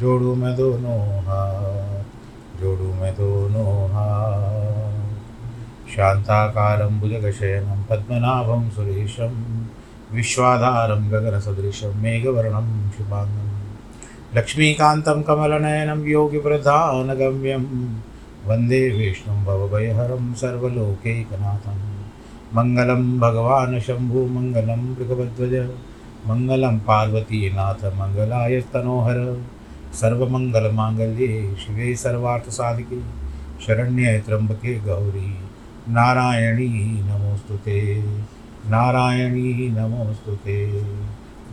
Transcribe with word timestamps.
जोड़ू 0.00 0.34
मैं 0.34 0.56
दोनों 0.56 1.00
हाथ, 1.00 2.04
जोड़ू 2.60 2.94
मैं 2.94 3.12
दोनों 3.12 3.88
हाथ। 3.88 5.16
शान्ताकारं 5.88 7.00
भुजगशयनं, 7.00 7.84
पद्मनाभं 7.90 8.70
सुरेशं, 8.70 9.62
विश्वाधारं 10.12 11.12
गगनसदृशं, 11.12 12.02
मेघवर्णं 12.02 12.90
शुभाङ्गं। 12.90 13.56
लक्ष्मीकान्तं 14.38 15.22
कमलनयनं, 15.22 16.06
योगिप्रधानगम्यं। 16.06 17.64
वंदे 18.50 18.90
विष्णुं 18.90 19.44
भवभयहरं, 19.44 20.34
सर्वलोकैकनाथं। 20.34 21.96
मङ्गलं 22.54 23.20
भगवान् 23.20 23.80
शम्भुमङ्गलं 23.80 24.94
मृगवध्वज 24.94 25.70
मङ्गलं 26.26 26.78
पार्वतीनाथ, 26.78 27.84
मङ्गलाय 27.84 28.60
तनोहर। 28.60 29.42
सर्वमङ्गलमाङ्गल्ये 29.92 31.56
शिवे 31.56 31.96
सर्वार्थसाधिके, 31.96 33.00
शरण्ये 33.66 34.20
त्र्यम्बके 34.20 34.80
गौरी। 34.80 35.38
नारायणी 35.88 36.68
नमोऽस्तु 37.02 37.56
ते 37.56 38.00
नारायणी 38.66 39.70
नमोऽस्तु 39.70 40.36
ते 40.36 40.82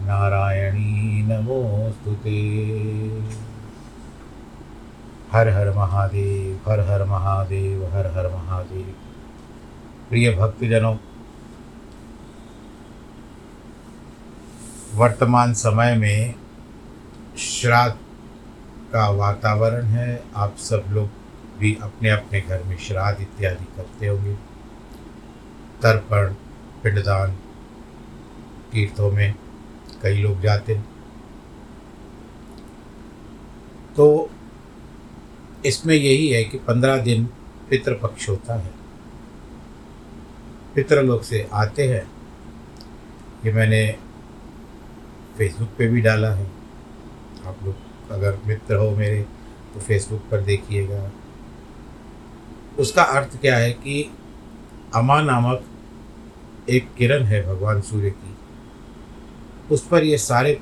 नारायणी 0.01 1.23
नमोऽस्तु 1.23 2.13
ते 2.13 2.37
हर 5.31 5.49
हर 5.49 5.73
महादेव, 5.73 6.71
हर 6.71 6.79
हर 6.79 7.03
महादेव, 7.03 7.85
हर 7.85 8.07
हर 8.07 8.27
महादेव। 8.27 8.93
प्रिय 10.09 10.35
भक्तजनों, 10.35 10.95
वर्तमान 14.95 15.53
समय 15.53 15.95
में 15.95 16.35
श्राद्ध 17.37 18.02
का 18.93 19.09
वातावरण 19.09 19.85
है, 19.85 20.23
आप 20.35 20.55
सब 20.57 20.83
लोग 20.89 21.09
भी 21.59 21.77
अपने 21.81 22.09
अपने 22.09 22.41
घर 22.41 22.63
में 22.63 22.77
श्राद्ध 22.77 23.21
इत्यादि 23.21 23.65
करते 23.65 24.07
होंगे। 24.07 24.33
तर्पण, 25.81 26.33
पिंडदान, 26.83 27.31
तीर्थों 28.71 29.11
में 29.11 29.35
कई 30.03 30.17
लोग 30.17 30.41
जाते 30.41 30.75
हैं। 30.75 30.89
तो 33.97 34.29
इसमें 35.65 35.95
यही 35.95 36.29
है 36.29 36.43
कि 36.43 36.57
पंद्रह 36.57 36.97
दिन 36.97 37.25
पितृपक्ष 37.69 38.29
होता 38.29 38.55
है। 38.55 38.71
पितृलोक 40.75 41.23
से 41.23 41.49
आते 41.53 41.87
हैं। 41.87 42.11
ये 43.45 43.51
मैंने 43.51 43.97
फेसबुक 45.37 45.69
पे 45.77 45.87
भी 45.87 46.01
डाला 46.01 46.29
है। 46.29 46.51
आप 47.45 47.57
लोग 47.63 47.92
अगर 48.13 48.37
मित्र 48.47 48.75
हो 48.75 48.89
मेरे 48.91 49.21
तो 49.73 49.79
फेसबुक 49.79 50.21
पर 50.31 50.41
देखिएगा। 50.41 51.11
उसका 52.79 53.03
अर्थ 53.11 53.39
क्या 53.41 53.57
है 53.57 53.71
कि 53.71 54.09
अमा 54.95 55.21
नामक 55.21 55.63
एक 56.69 56.93
किरण 56.97 57.23
है 57.23 57.41
भगवान 57.47 57.81
सूर्य 57.81 58.09
की। 58.09 58.35
उस 59.71 59.85
पर 59.87 60.03
ये 60.03 60.17
सारे 60.17 60.59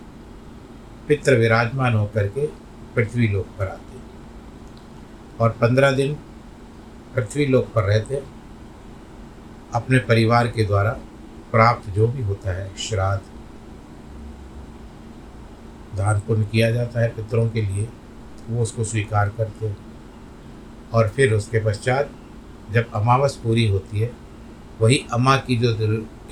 पित्र 1.07 1.35
विराजमान 1.35 1.93
होकर 1.93 2.27
के 2.27 2.45
पृथ्वी 2.95 3.27
लोक 3.27 3.47
पर 3.59 3.67
आते 3.67 3.99
और 5.39 5.49
पंद्रह 5.61 5.91
दिन 5.91 6.13
पृथ्वी 7.15 7.45
लोक 7.45 7.67
पर 7.73 7.83
रहते 7.83 8.21
अपने 9.73 9.99
परिवार 9.99 10.47
के 10.47 10.63
द्वारा 10.63 10.91
प्राप्त 11.51 11.89
जो 11.89 12.07
भी 12.07 12.23
होता 12.23 12.51
है, 12.51 12.75
श्राद्ध 12.77 13.21
दान 15.97 16.19
पुण्य 16.19 16.45
किया 16.51 16.71
जाता 16.71 17.01
है 17.01 17.07
पितरों 17.07 17.49
के 17.49 17.61
लिए, 17.61 17.87
वो 18.49 18.61
उसको 18.61 18.83
स्वीकार 18.83 19.29
करते 19.29 19.67
हैं। 19.67 19.77
और 20.93 21.07
फिर 21.07 21.33
उसके 21.33 21.59
पश्चात, 21.59 22.09
जब 22.71 22.91
अमावस 22.91 23.35
पूरी 23.35 23.67
होती 23.67 23.99
है, 23.99 24.11
वही 24.81 25.05
अम्मा 25.13 25.37
की 25.37 25.55
जो 25.55 25.75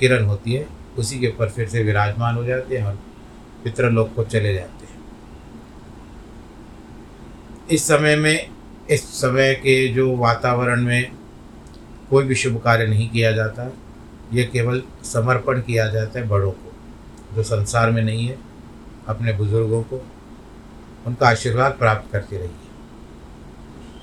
किरण 0.00 0.24
होती 0.24 0.52
है, 0.52 0.66
उसी 0.98 1.18
के 1.18 1.28
ऊपर 1.28 1.48
फिर 1.48 1.68
से 1.68 1.82
विराजमान 1.82 2.34
हो 2.34 2.44
जाते 2.44 2.76
हैं 2.76 2.84
और 2.84 2.98
पितृलोक 3.64 4.14
को 4.14 4.24
चले 4.24 4.54
जाते 4.54 4.86
हैं। 4.86 5.00
इस 7.70 7.84
समय 7.84 8.16
में, 8.16 8.50
इस 8.90 9.04
समय 9.04 9.54
के 9.54 9.88
जो 9.88 10.16
वातावरण 10.16 10.82
में 10.82 11.12
कोई 12.10 12.24
भी 12.24 12.34
शुभ 12.34 12.60
कार्य 12.60 12.86
नहीं 12.86 13.10
किया 13.10 13.32
जाता, 13.32 13.72
ये 14.32 14.44
केवल 14.44 14.82
समर्पण 15.04 15.60
किया 15.60 15.86
जाता 15.86 16.20
है 16.20 16.28
बड़ों 16.28 16.50
को, 16.50 16.72
जो 17.34 17.42
संसार 17.42 17.90
में 17.90 18.02
नहीं 18.02 18.26
है। 18.26 18.49
अपने 19.08 19.32
बुज़ुर्गों 19.32 19.82
को, 19.82 20.06
उनका 21.06 21.28
आशीर्वाद 21.28 21.72
प्राप्त 21.72 22.12
करते 22.12 22.36
रहिए। 22.36 22.50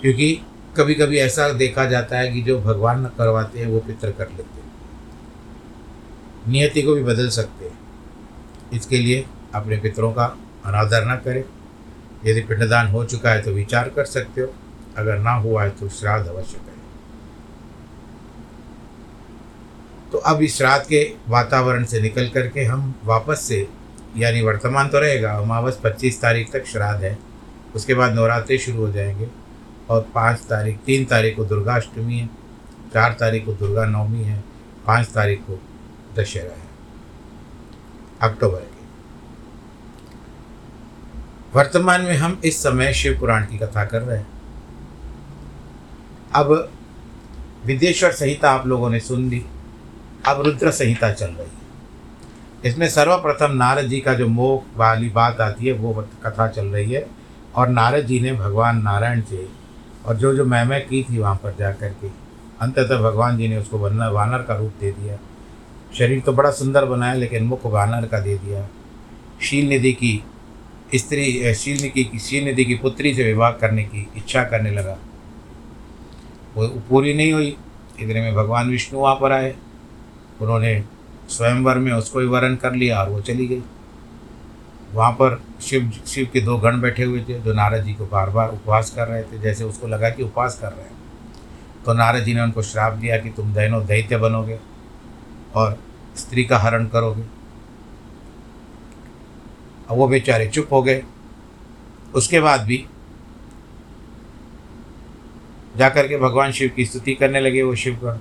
क्योंकि 0.02 0.42
कभी 0.78 0.96
कभी 0.96 1.18
ऐसा 1.18 1.50
देखा 1.50 1.86
जाता 1.86 2.18
है 2.18 2.32
कि 2.32 2.42
जो 2.42 2.62
भगवान 2.62 3.02
न 3.02 3.06
करवाते 3.06 3.60
हैं, 3.60 3.68
वो 3.68 3.80
पितर 3.80 4.12
कर 4.12 4.28
लेते 4.30 4.62
हैं। 4.62 4.72
नियति 6.48 6.82
को 6.82 6.94
भी 6.94 7.04
बदल 7.04 7.30
सकते 7.30 7.66
हैं। 7.66 7.80
इसके 8.74 8.98
लिए 8.98 9.28
अपने 9.56 9.78
पितरों 9.78 10.14
का 10.14 10.26
अनादर 10.66 11.06
न 11.06 11.16
करें। 11.16 11.44
यदि 12.26 12.42
पिंडदान 12.42 12.88
हो 12.88 13.06
चुका 13.06 13.32
है 13.32 13.42
तो 13.42 13.52
विचार 13.52 13.90
कर 13.90 14.06
सकते 14.06 14.42
हो। 14.42 14.54
अगर 14.98 15.18
ना 15.18 15.32
हुआ 15.32 15.64
है 15.64 15.70
तो 15.70 15.90
श्राद्ध 15.90 16.28
अवश्य 16.28 16.58
करें। 16.58 16.78
तो 20.12 20.18
अब 20.18 20.42
इस 20.42 20.58
श्राद्ध 20.58 20.88
के 20.88 21.14
वातावरण 21.30 21.84
से 21.84 22.02
निकल 22.02 22.30
करके 22.30 22.64
हम 22.64 22.96
वापस 23.06 23.42
से 23.42 23.68
यानी 24.18 24.42
वर्तमान 24.42 24.90
तो 24.90 25.00
रहेगा 25.00 25.34
अमावस 25.34 25.80
पच्चीस 25.84 26.22
तारीख 26.22 26.54
तक 26.54 26.66
श्राद्ध 26.66 27.04
है। 27.04 27.18
उसके 27.76 27.94
बाद 27.94 28.14
नवरात्रि 28.14 28.58
शुरू 28.58 28.78
हो 28.78 28.92
जाएँगे, 28.92 29.28
और 29.90 30.08
पाँच 30.16 30.40
तारीख, 30.40 30.78
तीन 30.86 31.06
तारीख 31.06 31.36
को 31.36 31.46
दुर्गाष्टमी 31.46 32.20
है, 32.20 32.28
चार 32.94 33.14
तारीख 33.20 33.46
को 33.46 33.54
दुर्गा 33.54 33.86
नवमी 33.86 34.24
है, 34.24 34.44
पाँच 34.88 35.08
तारीख 35.08 35.40
को 35.40 35.62
दशहरा 36.16 36.54
है। 36.54 36.68
अक्टूबर 38.22 38.60
के। 38.60 38.78
वर्तमान 41.56 42.02
में 42.02 42.18
हम 42.18 42.42
इस 42.46 42.64
समय 42.64 42.94
शिव 42.94 43.20
पुराण 43.20 43.46
की 43.46 43.58
कथा 43.58 43.86
कर 43.86 44.02
रहे 44.02 44.18
हैं। 44.18 44.28
अब 46.36 46.72
विदेश्वर 47.66 48.12
संहिता 48.12 48.52
आप 48.52 48.68
लोगों 48.68 48.90
ने 48.90 49.00
सुन 49.00 49.30
ली, 49.30 49.46
अब 50.28 50.42
रुद्र 50.42 50.72
संहिता 50.72 51.12
चल 51.12 51.28
रही 51.28 51.48
है। 51.48 51.57
इसमें 52.66 52.88
सर्वप्रथम 52.90 53.52
नारद 53.54 53.88
जी 53.88 54.00
का 54.00 54.14
जो 54.14 54.28
मोह 54.28 54.78
वाली 54.78 55.10
बात 55.10 55.42
आती 55.42 55.66
है, 55.66 55.72
वो 55.74 56.08
कथा 56.26 56.48
चल 56.48 56.66
रही 56.66 56.92
है। 56.92 57.06
और 57.56 57.68
नारद 57.70 58.06
जी 58.06 58.20
ने 58.20 58.34
भगवान 58.34 58.82
नारायण 58.84 59.22
से 59.22 59.48
और 60.06 60.16
जो 60.16 60.34
जो 60.36 60.46
मैं 60.46 60.82
की 60.88 61.04
थी 61.04 61.18
वहाँ 61.18 61.36
पर 61.36 61.56
जा 61.60 61.72
कर 61.72 61.90
के, 62.02 62.08
अंततः 62.62 63.02
भगवान 63.02 63.38
जी 63.38 63.48
ने 63.48 63.58
उसको 63.58 63.78
वनर 63.78 64.12
वानर 64.12 64.42
का 64.44 64.56
रूप 64.56 64.74
दे 64.80 64.92
दिया। 64.92 65.18
शरीर 65.94 66.20
तो 66.20 66.34
बड़ा 66.34 66.52
सुंदर 66.52 66.86
बनाया 66.86 67.14
लेकिन 67.14 67.44
मुख 67.44 67.66
वानर 67.66 68.08
का 68.08 68.20
दे 68.20 68.38
दिया। 68.38 68.68
शील 69.42 69.68
निधि 69.70 69.94
की 69.94 70.24
स्त्री 70.96 71.54
शील 71.54 71.82
निधि 71.82 72.04
की 72.04 72.20
शील 72.20 72.44
निधि 72.46 72.66
की 72.66 72.76
पुत्री 72.76 73.14
से 73.14 73.24
विवाह 73.24 73.52
करने 73.52 73.84
की 73.84 74.08
इच्छा 74.18 74.44
करने 74.44 74.72
लगा। 74.72 74.98
वो 76.56 76.68
पूरी 76.90 77.14
नहीं 77.14 77.32
हुई। 77.34 77.56
इतने 78.00 78.22
में 78.22 78.36
भगवान 78.36 78.70
विष्णु 78.70 79.00
वहाँ 79.00 79.16
पर 79.16 79.32
आए। 79.32 79.56
उन्होंने 80.42 80.84
स्वयंवर 81.30 81.78
में 81.78 81.92
उसको 81.94 82.20
ही 82.20 82.28
वरण 82.28 82.56
कर 82.56 82.74
लिया 82.74 83.02
और 83.02 83.10
वो 83.10 83.22
चली 83.22 83.48
गई। 83.48 83.64
वहाँ 84.94 85.12
पर 85.12 85.44
शिव 85.62 85.92
शिव 86.08 86.30
के 86.34 86.42
दो 86.42 86.58
गण 86.58 86.82
बैठे 86.82 87.04
हुए 87.04 87.26
थे, 87.30 87.40
जो 87.40 87.54
नारद 87.54 87.84
जी 87.84 87.94
को 87.94 88.06
बार 88.06 88.30
बार 88.30 88.50
उपवास 88.50 88.90
कर 88.90 89.08
रहे 89.08 89.24
थे, 89.24 89.40
जैसे 89.40 89.64
उसको 89.64 89.88
लगा 89.88 90.10
कि 90.10 90.24
उपवास 90.24 90.60
कर 90.60 90.72
रहे 90.72 90.86
हैं। 90.86 90.98
तो 91.86 91.94
नारद 91.94 92.24
जी 92.24 92.34
ने 92.34 92.42
उनको 92.42 92.62
श्राप 92.62 92.94
दिया 92.94 93.18
कि 93.18 93.30
तुम 93.30 93.54
दैनो 93.54 93.82
दैत्य 93.82 94.18
बनोगे 94.18 94.60
और 95.56 95.78
स्त्री 96.18 96.44
का 96.44 96.58
हरण 96.58 96.86
करोगे। 96.86 97.24
अब 99.90 99.98
वो 99.98 100.08
बेचारे 100.08 100.48
चुप 100.48 100.68
हो 100.72 100.82
गए। 100.84 101.04
उसके 102.16 102.40
बाद 102.40 102.62
भी 102.62 102.86
जाकर 105.78 106.08
के 106.08 106.18
भगवान 106.18 106.52
शिव 106.52 106.72
की 106.76 106.86
स्तुति 106.86 107.14
करने 107.14 107.40
लगे 107.40 107.64
वो 107.64 107.76
शिवगण। 107.76 108.18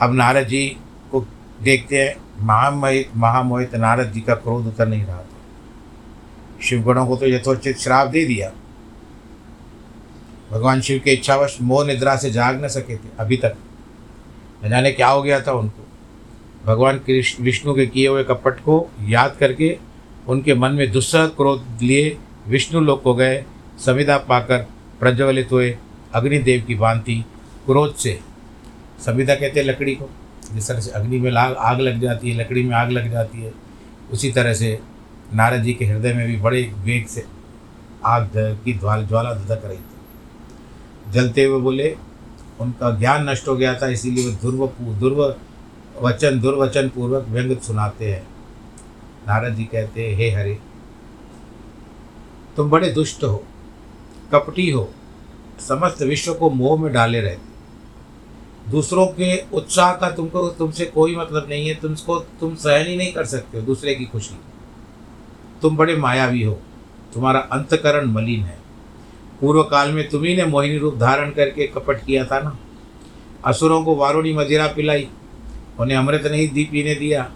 अब 0.00 0.14
नारद 0.14 0.46
जी 0.46 0.68
को 1.12 1.26
देखते 1.62 1.98
हैं 1.98 2.16
महामोहित 2.40 3.10
महामोहित 3.16 3.74
नारद 3.74 4.12
जी 4.12 4.20
का 4.20 4.34
क्रोध 4.34 4.66
उतर 4.66 4.88
नहीं 4.88 5.04
रहा 5.04 5.18
था। 5.18 6.60
शिवगणों 6.62 7.06
को 7.06 7.16
तो 7.16 7.26
यथोचित 7.26 7.78
श्राप 7.78 8.08
दे 8.08 8.24
दिया। 8.24 8.52
भगवान 10.50 10.80
शिव 10.80 11.00
के 11.04 11.10
इच्छावश 11.10 11.58
मोह 11.62 11.86
निद्रा 11.86 12.16
से 12.16 12.30
जाग 12.30 12.64
न 12.64 12.68
सके 12.68 12.96
थे, 12.96 13.08
अभी 13.20 13.36
तक। 13.36 13.56
न 14.64 14.68
जाने 14.68 14.92
क्या 14.92 15.08
हो 15.08 15.22
गया 15.22 15.40
था 15.40 15.52
उनको। 15.52 15.86
भगवान 16.66 16.98
कृष्ण, 16.98 17.44
विष्णु 17.44 17.74
के 17.74 17.86
किए 17.86 18.08
हुए 18.08 18.24
कपट 18.24 18.60
को 18.60 18.90
याद 19.00 19.36
करके 19.40 19.78
उनके 20.28 20.54
मन 20.54 20.72
में 20.72 20.90
दुस्सह 20.92 21.26
क्रोध 21.26 21.78
लिए 21.82 22.16
विष्णु 22.46 22.80
लोक 22.80 23.02
को 23.02 23.14
गए 23.14 23.44
संविदा 23.78 24.18
पाकर 24.18 24.66
प्रज्वलित 25.00 25.52
हुए 25.52 25.78
अग्निदेव 26.14 26.62
की 26.62 26.74
भांति 26.74 27.24
क्रोध 27.66 27.94
से। 27.94 28.18
संविदा 29.00 29.34
कहते 29.34 29.62
लकड़ी 29.62 29.94
को। 29.94 30.10
जिस 30.54 30.90
अग्नि 30.90 31.18
में 31.18 31.30
लाग 31.30 31.54
आग 31.54 31.80
लग 31.80 32.00
जाती 32.00 32.30
है, 32.30 32.36
लकड़ी 32.36 32.62
में 32.62 32.74
आग 32.76 32.90
लग 32.90 33.10
जाती 33.10 33.42
है, 33.42 33.52
उसी 34.12 34.30
तरह 34.32 34.54
से 34.54 34.78
नारद 35.34 35.62
जी 35.62 35.72
के 35.74 35.84
हृदय 35.84 36.12
में 36.14 36.26
भी 36.26 36.36
बड़े 36.36 36.62
वेग 36.78 37.06
से 37.06 37.24
आग 38.04 38.30
की 38.64 38.72
ज्वाल 38.72 39.06
ज्वाला 39.06 39.34
धधक 39.34 39.64
रही 39.64 39.76
थी। 39.76 41.12
जलते 41.12 41.44
हुए 41.44 41.60
बोले, 41.60 41.96
उनका 42.60 42.90
ज्ञान 42.98 43.28
नष्ट 43.28 43.48
हो 43.48 43.56
गया 43.56 43.74
था, 43.74 43.88
इसीलिए 43.88 44.26
वो 44.26 44.32
दुर्व 44.42 44.66
दुर्व 45.00 45.22
वचन 46.00 46.40
दुर्वचन 46.40 46.88
पूर्वक 46.88 47.26
व्यंग 47.28 47.56
सुनाते 47.58 48.12
हैं। 48.12 48.22
नारद 49.28 49.54
जी 49.54 49.64
कहते 49.64 50.08
हैं, 50.08 50.16
हे 50.16 50.30
हरे, 50.30 50.58
तुम 52.56 52.70
बड़े 52.70 52.90
दुष्ट 52.90 53.24
हो, 53.24 53.42
कपटी 54.32 54.70
हो, 54.70 54.88
समस्त 55.60 56.02
विश्व 56.02 56.34
को 56.34 56.50
मोह 56.50 56.80
में 56.82 56.92
डाले 56.92 57.20
रहते 57.20 57.49
दूसरों 58.70 59.06
के 59.08 59.36
उत्साह 59.52 59.92
का 59.92 60.10
तुमको, 60.10 60.48
तुमसे 60.48 60.84
कोई 60.84 61.16
मतलब 61.16 61.46
नहीं 61.48 61.68
है, 61.68 61.74
तुमको, 61.74 62.18
तुम 62.40 62.54
सहन 62.54 62.86
ही 62.86 62.96
नहीं 62.96 63.12
कर 63.12 63.24
सकते 63.24 63.58
हो 63.58 63.64
दूसरे 63.64 63.94
की 63.94 64.04
खुशी। 64.04 64.38
तुम 65.62 65.76
बड़े 65.76 65.96
मायावी 65.96 66.42
हो, 66.42 66.52
तुम्हारा 67.14 67.40
अंतकरण 67.52 68.06
मलिन 68.06 68.40
है। 68.40 68.58
पूर्व 69.40 69.62
काल 69.62 69.92
में 69.92 70.08
तुम्ही 70.08 70.36
ने 70.36 70.44
मोहिनी 70.44 70.78
रूप 70.78 70.96
धारण 70.96 71.30
करके 71.30 71.66
कपट 71.66 72.04
किया 72.04 72.24
था 72.24 72.40
ना। 72.40 72.56
असुरों 73.44 73.82
को 73.84 73.94
वारुणी 73.96 74.32
मदिरा 74.32 74.66
पिलाई, 74.66 75.08
उन्हें 75.80 75.96
अमृत 75.96 76.26
नहीं 76.26 76.48
दी, 76.48 76.64
पीने 76.64 76.94
दिया। 76.94 77.30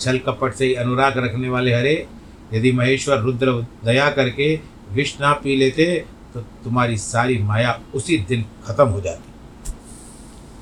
छल 0.00 0.18
कपट 0.18 0.54
से 0.54 0.72
अनुराग 0.74 1.18
रखने 1.18 1.48
वाले 1.48 1.74
हरे, 1.74 2.06
यदि 2.54 2.72
महेश्वर 2.72 3.18
रुद्र 3.18 3.52
दया 3.84 4.10
करके 4.10 4.54
विष 4.92 5.20
ना 5.20 5.32
पी 5.34 5.56
लेते 5.56 5.86
तो 6.34 6.40
तुम्हारी 6.64 6.96
सारी 6.96 7.38
माया 7.38 7.78
उसी 7.94 8.18
दिन 8.18 8.44
खत्म 8.64 8.86
हो 8.88 9.00
जाती। 9.00 9.32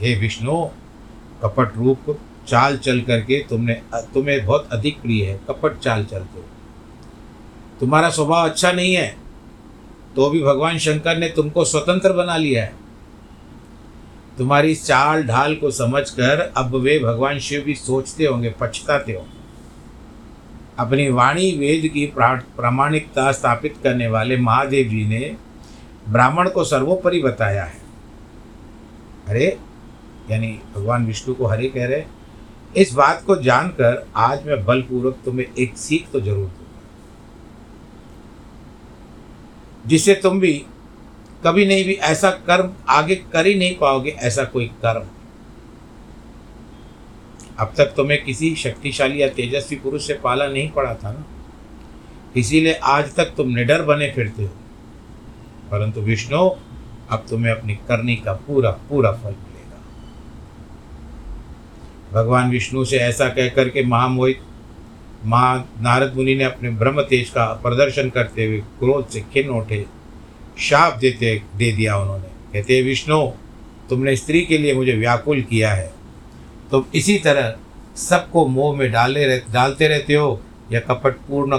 हे 0.01 0.15
विष्णु, 0.15 0.63
कपट 1.43 1.77
रूप, 1.77 2.17
चाल 2.49 2.77
चल 2.79 3.01
करके 3.01 3.39
तुमने, 3.49 3.75
तुम्हें 4.15 4.45
बहुत 4.47 4.69
अधिक 4.73 5.01
प्रिय 5.03 5.25
है, 5.25 5.41
कपट 5.49 5.79
चाल 5.79 6.05
चलते 6.05 6.45
तुम्हारा 7.81 8.11
स्वभाव 8.11 8.49
अच्छा 8.49 8.73
नहीं 8.73 8.95
है 8.95 9.17
तो 10.17 10.29
भी 10.31 10.43
भगवान 10.43 10.79
शंकर 10.79 11.17
ने 11.19 11.29
तुमको 11.29 11.65
स्वतंत्र 11.65 12.13
बना 12.13 12.37
लिया 12.37 12.63
है। 12.65 12.73
तुम्हारी 14.39 14.75
चाल 14.75 15.23
ढाल 15.23 15.55
को 15.55 15.71
समझकर 15.71 16.41
अब 16.57 16.75
वे 16.75 16.99
भगवान 16.99 17.39
शिव 17.39 17.63
भी 17.63 17.75
सोचते 17.75 18.25
होंगे, 18.25 18.55
पछताते 18.61 19.13
होंगे। 19.13 19.35
अपनी 20.79 21.09
वाणी 21.11 21.51
वेद 21.53 21.91
की 21.93 22.07
प्रामाणिकता 22.17 23.31
स्थापित 23.33 23.75
करने 23.83 24.09
वाले 24.09 24.37
महादेव 24.37 24.89
जी 24.89 25.05
ने 25.05 25.37
ब्राह्मण 26.09 26.49
को 26.49 26.65
सर्वोपरि 26.65 27.23
बताया 27.23 27.65
है। 27.65 27.81
अरे 29.29 29.57
यानी 30.31 30.49
भगवान 30.75 31.07
विष्णु 31.07 31.35
को 31.35 31.47
हरे 31.47 31.69
कह 31.69 31.87
रहे 31.87 32.05
इस 32.77 32.93
बात 32.93 33.23
को 33.27 33.37
जानकर 33.43 34.07
आज 34.17 34.47
मैं 34.47 34.65
बलपूर्वक 34.65 35.19
तुम्हें 35.25 35.47
एक 35.55 35.77
सीख 35.79 36.09
तो 36.13 36.21
ज़रूर 36.21 36.47
दूँगा 36.47 36.65
जिससे 39.87 40.15
तुम 40.15 40.41
भी 40.41 40.53
कभी 41.45 41.67
नहीं 41.67 41.85
भी 41.85 41.95
ऐसा 42.05 42.31
कर्म 42.47 42.73
आगे 42.89 43.15
कर 43.33 43.47
ही 43.47 43.55
नहीं 43.55 43.77
पाओगे, 43.79 44.11
ऐसा 44.11 44.45
कोई 44.45 44.67
कर्म। 44.83 45.07
अब 47.59 47.73
तक 47.77 47.93
तुम्हें 47.97 48.23
किसी 48.25 48.55
शक्तिशाली 48.57 49.23
या 49.23 49.29
तेजस्वी 49.29 49.77
पुरुष 49.79 50.07
से 50.07 50.15
पाला 50.15 50.47
नहीं 50.47 50.71
पड़ा 50.71 50.95
था 50.95 51.13
ना? 51.13 51.25
इसीलिए 52.37 52.73
आज 52.85 53.15
तक 53.15 53.33
तुम 53.37 53.49
निडर 53.49 53.83
बने 53.83 54.11
फिरते 54.15 54.43
हो। 54.43 54.49
परंतु 55.71 56.01
विष्णु, 56.01 56.49
अब 57.11 57.27
तुम्हें 57.31 57.53
अपनी 57.53 57.75
करनी 57.89 58.17
का 58.17 58.33
पूरा 58.47 58.71
पूरा 58.89 59.13
फल 59.13 59.31
मिलेगा 59.31 59.56
भगवान 62.17 62.51
विष्णु 62.51 62.85
से 62.85 62.99
ऐसा 62.99 63.29
कह 63.29 63.49
करके 63.49 63.85
महामोहित 63.85 64.41
महा 65.25 65.57
नारद 65.81 66.15
मुनि 66.17 66.35
ने 66.35 66.45
अपने 66.45 66.71
ब्रह्म 66.71 67.03
तेज 67.03 67.31
का 67.31 67.45
प्रदर्शन 67.63 68.11
करते 68.11 68.45
हुए 68.47 68.59
क्रोध 68.79 69.09
से 69.09 69.21
खिन 69.33 69.49
उठे, 69.49 69.85
शाप 70.59 70.97
देते, 70.99 71.43
दे 71.57 71.71
दिया 71.73 71.97
उन्होंने। 71.97 72.29
कहते 72.53 72.81
विष्णु, 72.83 73.21
तुमने 73.89 74.17
स्त्री 74.17 74.41
के 74.41 74.59
लिए 74.59 74.75
मुझे 74.75 74.93
व्याकुल 74.93 75.43
किया 75.43 75.73
है। 75.73 75.93
तुम 76.71 76.85
इसी 76.95 77.19
तरह 77.19 77.55
सबको 77.97 78.47
मोह 78.47 78.77
में 78.77 78.91
डाले 78.93 79.27
रह, 79.27 79.41
डालते 79.53 79.89
रहते 79.89 80.15
हो 80.15 80.41
या 80.73 80.81
कपटपूर्ण 80.81 81.57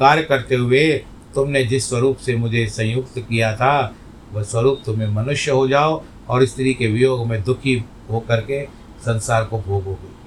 कार्य 0.00 0.22
करते 0.22 0.54
हुए 0.54 0.92
तुमने 1.34 1.64
जिस 1.64 1.88
स्वरूप 1.88 2.16
से 2.16 2.36
मुझे 2.36 2.66
संयुक्त 2.66 3.18
किया 3.18 3.54
था, 3.56 3.94
वह 4.32 4.42
स्वरूप 4.42 4.82
तुम्हें 4.86 5.08
मनुष्य 5.08 5.50
हो 5.50 5.66
जाओ 5.68 6.02
और 6.28 6.44
स्त्री 6.44 6.74
के 6.74 6.86
वियोग 6.86 7.26
में 7.26 7.42
दुखी 7.42 7.82
हो 8.10 8.20
करके 8.20 8.62
संसार 9.00 9.44
को 9.44 9.58
भोगोगे 9.58 10.18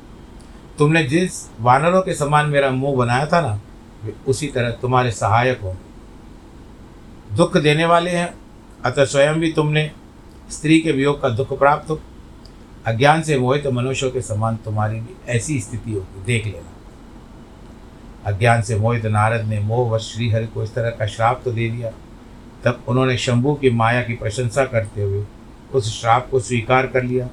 तुमने 0.77 1.03
जिस 1.03 1.50
वानरों 1.62 2.01
के 2.01 2.13
समान 2.13 2.50
मेरा 2.50 2.70
मुँह 2.72 2.96
बनाया 2.98 3.25
था 3.25 3.42
ना, 3.42 3.60
वे 4.03 4.13
उसी 4.27 4.48
तरह 4.48 4.72
तुम्हारे 4.72 5.12
सहायक 5.12 5.62
होंगे 5.62 7.36
दुख 7.36 7.58
देने 7.58 7.86
वाले 7.86 8.12
हैं, 8.12 8.34
अतः 8.86 9.06
स्वयं 9.06 9.39
भी 9.39 9.51
तुमने 9.51 9.92
स्त्री 10.51 10.80
के 10.80 10.92
वियोग 10.92 11.22
का 11.22 11.30
दुख 11.30 11.58
प्राप्त 11.60 11.89
हो। 11.89 12.00
अज्ञान 12.86 13.22
से 13.22 13.38
मोहित 13.39 13.63
तो 13.63 13.72
मनुष्यों 13.72 14.10
के 14.12 14.22
समान 14.22 14.56
तुम्हारी 14.56 15.00
भी 15.00 15.15
ऐसी 15.27 15.60
स्थिति 15.60 15.92
होगी, 15.92 16.24
देख 16.25 16.46
लेना। 16.46 16.72
अज्ञान 18.25 18.62
से 18.62 18.75
मोहित 18.75 19.06
नारद 19.06 19.46
ने 19.46 19.60
मोह 19.60 19.89
व 19.92 19.98
श्रीहरि 19.98 20.48
को 20.48 20.63
इस 20.63 20.74
तरह 20.75 20.89
का 20.89 21.06
श्राप 21.06 21.42
तो 21.46 21.51
दे 21.51 21.70
दिया। 21.70 21.92
तब 22.63 22.84
उन्होंने 22.88 23.18
शंभु 23.18 23.53
की 23.53 23.70
माया 23.70 24.03
की 24.03 24.13
प्रशंसा 24.13 24.65
करते 24.65 25.01
हुए 25.01 25.25
उस 25.74 26.01
श्राप 26.01 26.27
को 26.32 26.39
स्वीकार 26.39 26.88
कर 26.88 27.03
लिया। 27.03 27.27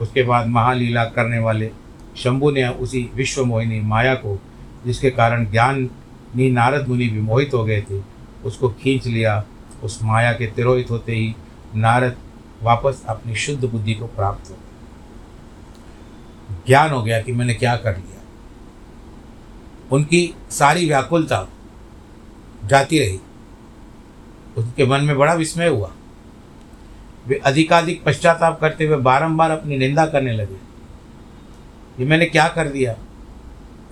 उसके 0.00 0.22
बाद 0.22 0.46
महालीला 0.46 1.04
करने 1.04 1.38
वाले 1.38 1.70
शंभु 2.16 2.50
ने 2.50 2.68
उसी 2.68 3.10
विश्व 3.14 3.44
मोहिनी 3.44 3.80
माया 3.80 4.14
को, 4.14 4.40
जिसके 4.86 5.10
कारण 5.10 5.50
ज्ञान 5.50 5.90
नी 6.36 6.50
नारद 6.50 6.88
मुनि 6.88 7.08
भी 7.08 7.20
मोहित 7.20 7.50
हो 7.54 7.64
गए 7.64 7.80
थे, 7.90 8.02
उसको 8.44 8.68
खींच 8.68 9.06
लिया। 9.06 9.44
उस 9.82 10.02
माया 10.02 10.32
के 10.32 10.46
तिरोहित 10.46 10.90
होते 10.90 11.12
ही 11.12 11.34
नारद 11.74 12.16
वापस 12.62 13.04
अपनी 13.08 13.34
शुद्ध 13.34 13.64
बुद्धि 13.64 13.94
को 13.94 14.06
प्राप्त 14.06 14.50
हो 14.50 14.56
ज्ञान 16.66 16.90
हो 16.90 17.02
गया 17.02 17.22
कि 17.22 17.32
मैंने 17.32 17.54
क्या 17.54 17.76
कर 17.76 17.96
लिया। 17.96 18.22
उनकी 19.92 20.34
सारी 20.50 20.86
व्याकुलता 20.86 21.48
जाती 22.64 22.98
रही। 22.98 23.20
उनके 24.56 24.86
मन 24.86 25.04
में 25.04 25.18
बड़ा 25.18 25.34
विस्मय 25.34 25.68
हुआ। 25.68 25.92
वे 27.26 27.40
अधिकाधिक 27.44 28.04
पश्चाताप 28.04 28.60
करते 28.60 28.86
हुए 28.86 28.96
बारंबार 28.96 29.50
अपनी 29.50 29.78
निंदा 29.78 30.06
करने 30.06 30.32
लगे। 30.32 30.54
ये 32.00 32.06
मैंने 32.06 32.26
क्या 32.26 32.48
कर 32.48 32.68
दिया? 32.68 32.96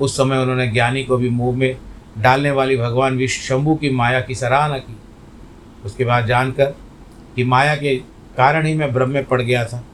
उस 0.00 0.16
समय 0.16 0.38
उन्होंने 0.38 0.66
ज्ञानी 0.66 1.04
को 1.04 1.16
भी 1.16 1.28
मुँह 1.28 1.56
में 1.56 1.76
डालने 2.18 2.50
वाली 2.50 2.76
भगवान 2.76 3.16
विश्व 3.16 3.42
शंभु 3.42 3.74
की 3.74 3.90
माया 3.90 4.20
की 4.20 4.34
सराहना 4.34 4.78
की। 4.78 4.96
उसके 5.84 6.04
बाद 6.04 6.26
जानकर 6.26 6.64
कि 7.36 7.44
माया 7.44 7.76
के 7.76 7.96
कारण 8.36 8.66
ही 8.66 8.74
मैं 8.74 8.92
ब्रह्म 8.92 9.10
में 9.10 9.24
पड़ 9.24 9.42
गया 9.42 9.64
था। 9.64 9.84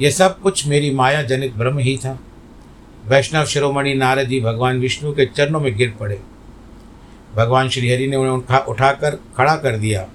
यह 0.00 0.10
सब 0.10 0.40
कुछ 0.40 0.66
मेरी 0.66 0.90
माया 0.90 1.22
जनित 1.22 1.54
ब्रह्म 1.54 1.78
ही 1.78 1.96
था। 1.96 2.18
वैष्णव, 3.06 3.44
शिरोमणि, 3.44 3.94
नारद 3.94 4.28
जी 4.28 4.40
भगवान 4.40 4.78
विष्णु 4.78 5.12
के 5.12 5.26
चरणों 5.26 5.60
में 5.60 5.76
गिर 5.76 5.94
पड़े। 6.00 6.20
भगवान 7.34 7.68
श्रीहरि 7.68 8.06
ने 8.06 8.16
उन्हें 8.16 8.32
उठा 8.32 8.58
उठाकर 8.58 9.10
खड़ा 9.10 9.56
कर 9.56 9.76
दिया। 9.76 10.08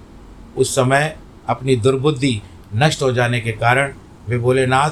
उस 0.57 0.75
समय 0.75 1.17
अपनी 1.47 1.75
दुर्बुद्धि 1.75 2.41
नष्ट 2.75 3.01
हो 3.01 3.11
जाने 3.11 3.41
के 3.41 3.51
कारण 3.51 3.93
वे 4.27 4.37
बोले 4.37 4.65
नाथ 4.65 4.89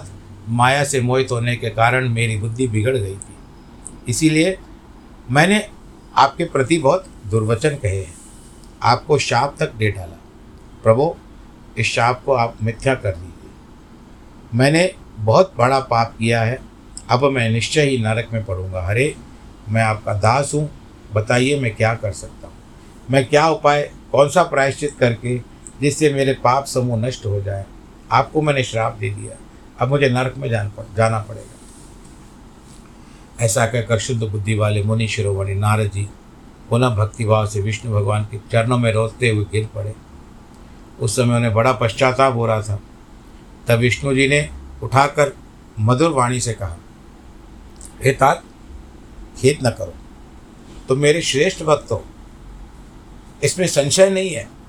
माया 0.49 0.83
से 0.83 1.01
मोहित 1.01 1.31
होने 1.31 1.55
के 1.55 1.69
कारण 1.69 2.09
मेरी 2.09 2.37
बुद्धि 2.37 2.67
बिगड़ 2.67 2.97
गई 2.97 3.15
थी। 3.15 3.35
इसीलिए 4.07 4.57
मैंने 5.31 5.69
आपके 6.15 6.43
प्रति 6.43 6.77
बहुत 6.77 7.05
दुर्वचन 7.27 7.69
कहे 7.69 7.97
हैं। 7.97 8.13
आपको 8.83 9.17
शाप 9.17 9.55
तक 9.59 9.73
दे 9.73 9.91
डाला। 9.91 10.19
प्रभो, 10.83 11.17
इस 11.77 11.87
शाप 11.87 12.23
को 12.25 12.33
आप 12.33 12.57
मिथ्या 12.63 12.95
कर 12.95 13.11
दीजिए। 13.11 13.51
मैंने 14.53 14.95
बहुत 15.17 15.53
बड़ा 15.57 15.79
पाप 15.79 16.15
किया 16.19 16.41
है। 16.41 16.61
अब 17.09 17.23
मैं 17.23 17.49
निश्चय 17.49 17.81
ही 17.81 17.97
नरक 17.97 18.29
में 18.33 18.45
पड़ूँगा। 18.45 18.81
हरे 18.81 19.15
मैं 19.69 19.83
आपका 19.83 20.13
दास 20.13 20.51
हूँ। 20.53 20.69
बताइए 21.13 21.59
मैं 21.59 21.75
क्या 21.75 21.93
कर 21.93 22.11
सकता 22.11 22.47
हूँ? 22.47 22.55
मैं 23.11 23.25
क्या 23.25 23.47
उपाय, 23.47 23.91
कौन 24.11 24.29
सा 24.29 24.43
प्रायश्चित 24.43 24.95
करके 24.99 25.50
जिससे 25.81 26.13
मेरे 26.13 26.33
पाप 26.33 26.65
समूह 26.65 26.97
नष्ट 26.97 27.25
हो 27.25 27.41
जाए। 27.41 27.65
आपको 28.11 28.41
मैंने 28.41 28.63
श्राप 28.63 28.97
दे 28.97 29.09
दिया। 29.09 29.37
अब 29.79 29.89
मुझे 29.89 30.09
नरक 30.09 30.37
में 30.37 30.49
जान 30.49 30.69
पड़ 30.69 30.83
जाना 30.97 31.19
पड़ेगा। 31.19 31.57
ऐसा 33.45 33.65
कहकर 33.65 33.99
शुद्ध 33.99 34.23
बुद्धि 34.23 34.53
वाले 34.53 34.83
मुनि 34.83 35.07
शिरोमणि 35.07 35.55
नारद 35.55 35.91
जी 35.91 36.09
पुनः 36.69 36.89
भक्तिभाव 36.89 37.47
से 37.47 37.61
विष्णु 37.61 37.91
भगवान 37.91 38.23
के 38.23 38.37
चरणों 38.37 38.77
में 38.77 38.93
रोते 38.93 39.29
हुए 39.29 39.45
गिर 39.45 39.67
पड़े। 39.75 39.95
उस 40.99 41.15
समय 41.15 41.35
उन्हें 41.35 41.53
बड़ा 41.53 41.71
पश्चाताप 41.73 42.33
हो 42.33 42.45
रहा 42.45 42.61
था। 42.61 42.79
तब 43.67 43.79
विष्णु 43.79 44.15
जी 44.15 44.27
ने 44.27 44.49
उठाकर 44.83 45.33
मधुर 45.79 46.11
वाणी 46.11 46.39
से 46.39 46.53
कहा, 46.53 46.77
हे 48.03 48.11
तात 48.11 48.43
खेत 49.37 49.59
न 49.63 49.69
करो। 49.69 49.93
तुम 50.87 50.99
मेरे 50.99 51.21
श्रेष्ठ 51.21 51.63
भक्त 51.63 51.91
हो। 51.91 52.05
इसमें 53.43 53.67
संशय 53.67 54.09
नहीं 54.09 54.29
है। 54.29 54.60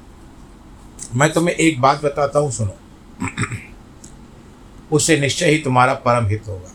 मैं 1.14 1.32
तुम्हें 1.32 1.54
एक 1.54 1.80
बात 1.80 2.04
बताता 2.04 2.38
हूँ, 2.38 2.50
सुनो। 2.50 2.76
उससे 4.92 5.20
निश्चय 5.20 5.46
ही 5.46 5.58
तुम्हारा 5.58 5.94
परम 5.94 6.26
हित 6.26 6.42
होगा। 6.48 6.72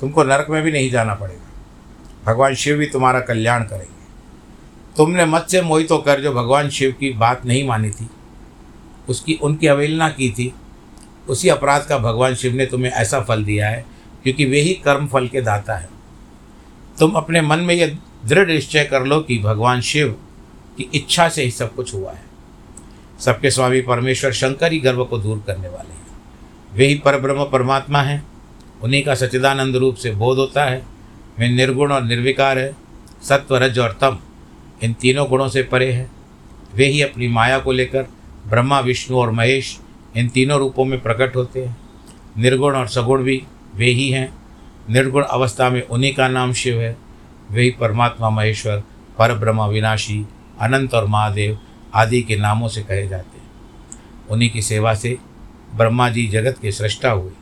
तुमको 0.00 0.24
नरक 0.24 0.46
में 0.50 0.62
भी 0.62 0.72
नहीं 0.72 0.90
जाना 0.90 1.14
पड़ेगा। 1.14 1.44
भगवान 2.24 2.54
शिव 2.54 2.76
भी 2.76 2.86
तुम्हारा 2.86 3.20
कल्याण 3.20 3.62
करेंगे। 3.62 3.98
तुमने 4.96 5.26
मत 5.26 5.46
से 5.50 5.62
मोहित 5.62 5.90
होकर 5.90 6.20
जो 6.20 6.32
भगवान 6.32 6.70
शिव 6.70 6.92
की 6.92 7.12
बात 7.12 7.46
नहीं 7.46 7.68
मानी 7.68 7.90
थी, 7.90 8.10
उसकी, 9.08 9.34
उनकी 9.34 9.66
अवहेलना 9.66 10.08
की 10.08 10.30
थी, 10.30 10.54
उसी 11.28 11.48
अपराध 11.48 11.82
का 11.82 11.98
भगवान 11.98 12.34
शिव 12.34 12.54
ने 12.54 12.66
तुम्हें 12.66 12.92
ऐसा 12.92 13.20
फल 13.20 13.44
दिया 13.44 13.68
है, 13.68 13.86
क्योंकि 14.22 14.44
वे 14.44 14.60
ही 14.60 14.74
कर्म 14.74 15.06
फल 15.06 15.28
के 15.28 15.40
दाता 15.40 15.76
है। 15.76 15.88
तुम 16.98 17.12
अपने 17.12 17.40
मन 17.40 17.58
में 17.58 17.74
यह 17.74 17.98
दृढ़ 18.24 18.46
निश्चय 18.46 18.84
कर 18.84 19.04
लो 19.04 19.20
कि 19.20 19.38
भगवान 19.38 19.80
शिव 19.80 20.08
की 20.76 20.90
इच्छा 20.94 21.28
से 21.28 21.42
ही 21.42 21.50
सब 21.50 21.74
कुछ 21.74 21.94
हुआ 21.94 22.12
है। 22.12 22.27
सबके 23.18 23.50
स्वामी 23.50 23.80
परमेश्वर 23.80 24.32
शंकर 24.32 24.72
ही 24.72 24.78
गर्व 24.78 25.04
को 25.04 25.18
दूर 25.18 25.44
करने 25.46 25.68
वाले 25.68 25.92
हैं। 25.92 26.06
वे 26.74 26.86
ही 26.86 26.94
परब्रह्म 26.94 27.44
परमात्मा 27.44 28.02
हैं। 28.02 28.28
उन्हीं 28.82 29.04
का 29.04 29.14
सच्चिदानंद 29.14 29.76
रूप 29.76 29.94
से 29.94 30.10
बोध 30.10 30.38
होता 30.38 30.64
है। 30.64 30.86
वे 31.38 31.48
निर्गुण 31.48 31.92
और 31.92 32.02
निर्विकार 32.02 32.58
है। 32.58 32.76
सत्व, 33.22 33.56
रज 33.56 33.78
और 33.78 33.98
तम, 34.00 34.18
इन 34.82 34.92
तीनों 34.92 35.28
गुणों 35.28 35.48
से 35.48 35.62
परे 35.62 35.92
है। 35.92 36.10
वे 36.74 36.86
ही 36.86 37.02
अपनी 37.02 37.28
माया 37.28 37.58
को 37.58 37.72
लेकर 37.72 38.02
ब्रह्मा, 38.46 38.80
विष्णु 38.80 39.18
और 39.18 39.30
महेश, 39.30 39.80
इन 40.16 40.28
तीनों 40.28 40.58
रूपों 40.58 40.84
में 40.84 41.00
प्रकट 41.00 41.36
होते 41.36 41.64
हैं। 41.64 41.76
निर्गुण 42.38 42.74
और 42.74 42.88
सगुण 42.88 43.22
भी 43.22 43.42
वे 43.74 43.86
ही 43.86 44.10
हैं। 44.10 44.38
निर्गुण 44.90 45.22
अवस्था 45.22 45.70
में 45.70 45.82
उन्हीं 45.82 46.14
का 46.14 46.28
नाम 46.28 46.52
शिव 46.52 46.80
है। 46.80 46.96
वे 47.50 47.76
परमात्मा 47.80 48.30
महेश्वर 48.30 48.82
पर 49.18 49.34
ब्रह्मा 49.34 49.66
विनाशी 49.66 50.24
अनंत 50.60 50.94
और 50.94 51.06
महादेव 51.06 51.58
आदि 51.94 52.22
के 52.22 52.36
नामों 52.36 52.68
से 52.68 52.82
कहे 52.82 53.08
जाते 53.08 53.38
हैं। 53.38 53.46
उन्हीं 54.30 54.50
की 54.50 54.62
सेवा 54.62 54.94
से 54.94 55.18
ब्रह्मा 55.74 56.08
जी 56.08 56.26
जगत 56.26 56.58
के 56.62 56.72
सृष्टा 56.72 57.10
हुए 57.10 57.32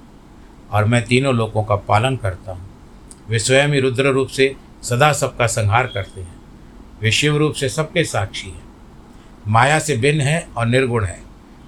और 0.70 0.84
मैं 0.84 1.04
तीनों 1.04 1.34
लोकों 1.34 1.64
का 1.64 1.76
पालन 1.76 2.16
करता 2.16 2.52
हूँ। 2.52 2.68
वे 3.28 3.38
स्वयं 3.38 3.68
ही 3.68 3.80
रुद्र 3.80 4.06
रूप 4.06 4.28
से 4.28 4.56
सदा 4.82 5.12
सबका 5.12 5.46
संहार 5.46 5.86
करते 5.86 6.20
हैं। 6.20 6.34
वे 7.00 7.10
शिव 7.10 7.36
रूप 7.36 7.54
से 7.54 7.68
सबके 7.68 8.04
साक्षी 8.04 8.48
हैं। 8.48 8.64
माया 9.48 9.78
से 9.78 9.96
भिन्न 9.96 10.20
है 10.20 10.48
और 10.56 10.66
निर्गुण 10.66 11.04
है। 11.04 11.22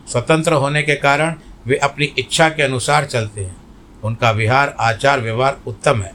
स्वतंत्र 0.09 0.53
होने 0.53 0.83
के 0.83 0.95
कारण 0.95 1.35
वे 1.67 1.77
अपनी 1.77 2.05
इच्छा 2.05 2.49
के 2.49 2.63
अनुसार 2.63 3.05
चलते 3.05 3.45
हैं। 3.45 3.57
उनका 4.05 4.31
विहार, 4.31 4.77
आचार, 4.81 5.21
व्यवहार 5.21 5.61
उत्तम 5.67 6.03
है 6.03 6.13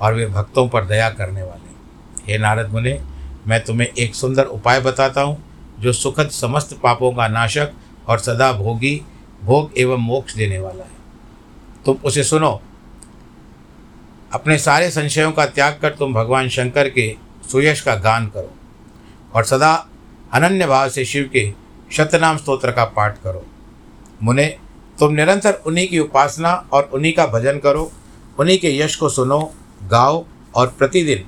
और 0.00 0.14
वे 0.14 0.26
भक्तों 0.26 0.68
पर 0.68 0.84
दया 0.84 1.10
करने 1.10 1.42
वाले 1.42 2.32
हे। 2.32 2.38
नारद 2.38 2.70
मुने, 2.70 3.00
मैं 3.46 3.64
तुम्हें 3.64 3.88
एक 3.88 4.14
सुंदर 4.14 4.44
उपाय 4.44 4.80
बताता 4.80 5.22
हूँ। 5.22 5.49
जो 5.80 5.92
सुखद 5.92 6.28
समस्त 6.28 6.78
पापों 6.82 7.12
का 7.12 7.28
नाशक 7.28 7.72
और 8.08 8.18
सदा 8.18 8.52
भोगी, 8.52 9.00
भोग 9.42 9.78
एवं 9.78 9.98
मोक्ष 9.98 10.34
देने 10.34 10.58
वाला 10.58 10.84
है। 10.84 10.98
तुम 11.86 11.96
उसे 12.04 12.24
सुनो। 12.24 12.60
अपने 14.32 14.58
सारे 14.58 14.90
संशयों 14.90 15.32
का 15.32 15.46
त्याग 15.46 15.78
कर 15.82 15.90
तुम 15.90 16.14
भगवान 16.14 16.48
शंकर 16.48 16.90
के 16.90 17.16
सुयश 17.52 17.80
का 17.80 17.94
गान 17.94 18.26
करो 18.26 18.50
और 19.34 19.44
सदा 19.44 19.74
अनन्य 20.32 20.66
भाव 20.66 20.88
से 20.88 21.04
शिव 21.04 21.30
के 21.32 21.52
शतनाम 21.92 22.36
स्तोत्र 22.36 22.72
का 22.72 22.84
पाठ 22.84 23.22
करो। 23.22 23.46
मुने, 24.22 24.46
तुम 24.98 25.12
निरंतर 25.12 25.52
उन्हीं 25.66 25.88
की 25.88 25.98
उपासना 25.98 26.52
और 26.72 26.90
उन्हीं 26.94 27.12
का 27.12 27.26
भजन 27.26 27.58
करो, 27.58 27.90
उन्हीं 28.38 28.58
के 28.58 28.76
यश 28.78 28.96
को 28.96 29.08
सुनो, 29.08 29.54
गाओ 29.82 30.24
और 30.54 30.66
प्रतिदिन 30.68 31.24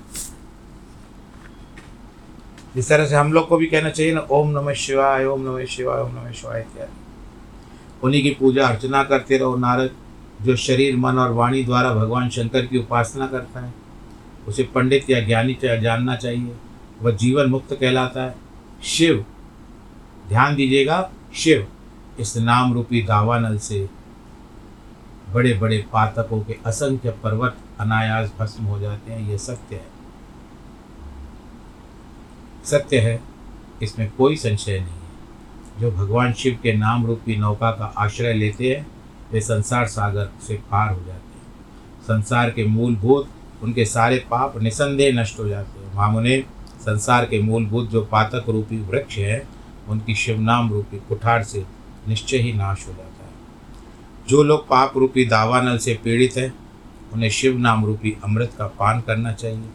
जिस 2.76 2.88
तरह 2.88 3.06
से 3.06 3.16
हम 3.16 3.32
लोग 3.32 3.48
को 3.48 3.56
भी 3.56 3.66
कहना 3.66 3.90
चाहिए 3.90 4.14
ना, 4.14 4.20
ओम 4.20 4.50
नमः 4.50 4.72
शिवाय, 4.72 5.24
ओम 5.24 5.42
नमः 5.42 5.64
शिवाय, 5.64 6.00
ओम 6.00 6.12
नमः 6.12 6.32
शिवाय 6.32 6.60
इत्यादि। 6.60 6.92
उन्हीं 8.02 8.22
की 8.22 8.30
पूजा 8.30 8.66
अर्चना 8.68 9.02
करते 9.04 9.38
रहो 9.38 9.56
नारद, 9.56 9.90
जो 10.42 10.56
शरीर, 10.56 10.96
मन 10.96 11.18
और 11.18 11.32
वाणी 11.32 11.64
द्वारा 11.64 11.94
भगवान 11.94 12.28
शंकर 12.28 12.66
की 12.66 12.78
उपासना 12.78 13.26
करता 13.26 13.60
है। 13.60 13.74
उसे 14.48 14.62
पंडित 14.62 15.10
या 15.10 15.20
ज्ञानी 15.20 15.54
जानना 15.64 16.16
चाहिए। 16.16 16.56
वह 17.02 17.10
जीवन 17.10 17.50
मुक्त 17.50 17.72
कहलाता 17.80 18.22
है। 18.22 18.34
शिव, 18.84 19.24
ध्यान 20.28 20.54
दीजिएगा, 20.54 21.10
शिव 21.34 21.66
इस 22.20 22.36
नाम 22.36 22.72
रूपी 22.72 23.02
दावानल 23.02 23.58
से 23.58 23.88
बड़े 25.32 25.54
बड़े 25.54 25.84
पातकों 25.92 26.40
के 26.40 26.56
असंख्य 26.66 27.10
पर्वत 27.10 27.56
अनायास 27.80 28.32
भस्म 28.38 28.64
हो 28.64 28.78
जाते 28.78 29.12
हैं, 29.12 29.30
ये 29.30 29.38
सत्य 29.38 29.76
है। 29.76 29.91
सत्य 32.64 32.98
है, 32.98 33.20
इसमें 33.82 34.10
कोई 34.10 34.36
संशय 34.36 34.72
नहीं 34.72 34.90
है। 34.90 35.02
जो 35.80 35.90
भगवान 35.90 36.32
शिव 36.32 36.58
के 36.62 36.72
नाम 36.72 37.06
रूपी 37.06 37.36
नौका 37.36 37.70
का 37.70 37.94
आश्रय 37.98 38.32
लेते 38.32 38.76
हैं, 38.76 38.86
वे 39.32 39.40
संसार 39.40 39.86
सागर 39.86 40.32
से 40.46 40.54
पार 40.54 40.88
हो 40.88 41.00
जाते 41.00 41.12
हैं। 41.12 41.46
संसार 42.02 42.50
के 42.50 42.64
मूलभूत, 42.64 43.28
उनके 43.62 43.84
सारे 43.84 44.16
पाप 44.30 44.62
निसंदेह 44.62 45.20
नष्ट 45.20 45.38
हो 45.38 45.48
जाते 45.48 45.80
हैं। 45.80 45.94
मामुने 45.94 46.44
संसार 46.80 47.24
के 47.24 47.42
मूलभूत 47.42 47.90
जो 47.90 48.04
पातक 48.04 48.44
रूपी 48.48 48.76
वृक्ष 48.76 49.18
हैं, 49.18 49.48
उनकी 49.88 50.14
शिवनाम 50.14 50.72
रूपी 50.72 50.96
कुठार 50.96 51.42
से 51.42 51.64
निश्चय 52.08 52.36
ही 52.36 52.52
नाश 52.52 52.86
हो 52.88 52.92
जाता 52.92 53.24
है। 53.24 53.32
जो 54.28 54.42
लोग 54.42 54.68
पाप 54.68 54.92
रूपी 54.96 55.24
दावानल 55.24 55.78
से 55.78 56.00
पीड़ित 56.04 56.36
हैं, 56.36 56.54
उन्हें 57.12 57.30
शिव 57.30 57.58
नाम 57.58 57.84
रूपी 57.84 58.16
अमृत 58.24 58.52
का 58.58 58.66
पान 58.66 59.00
करना 59.00 59.32
चाहिए। 59.32 59.68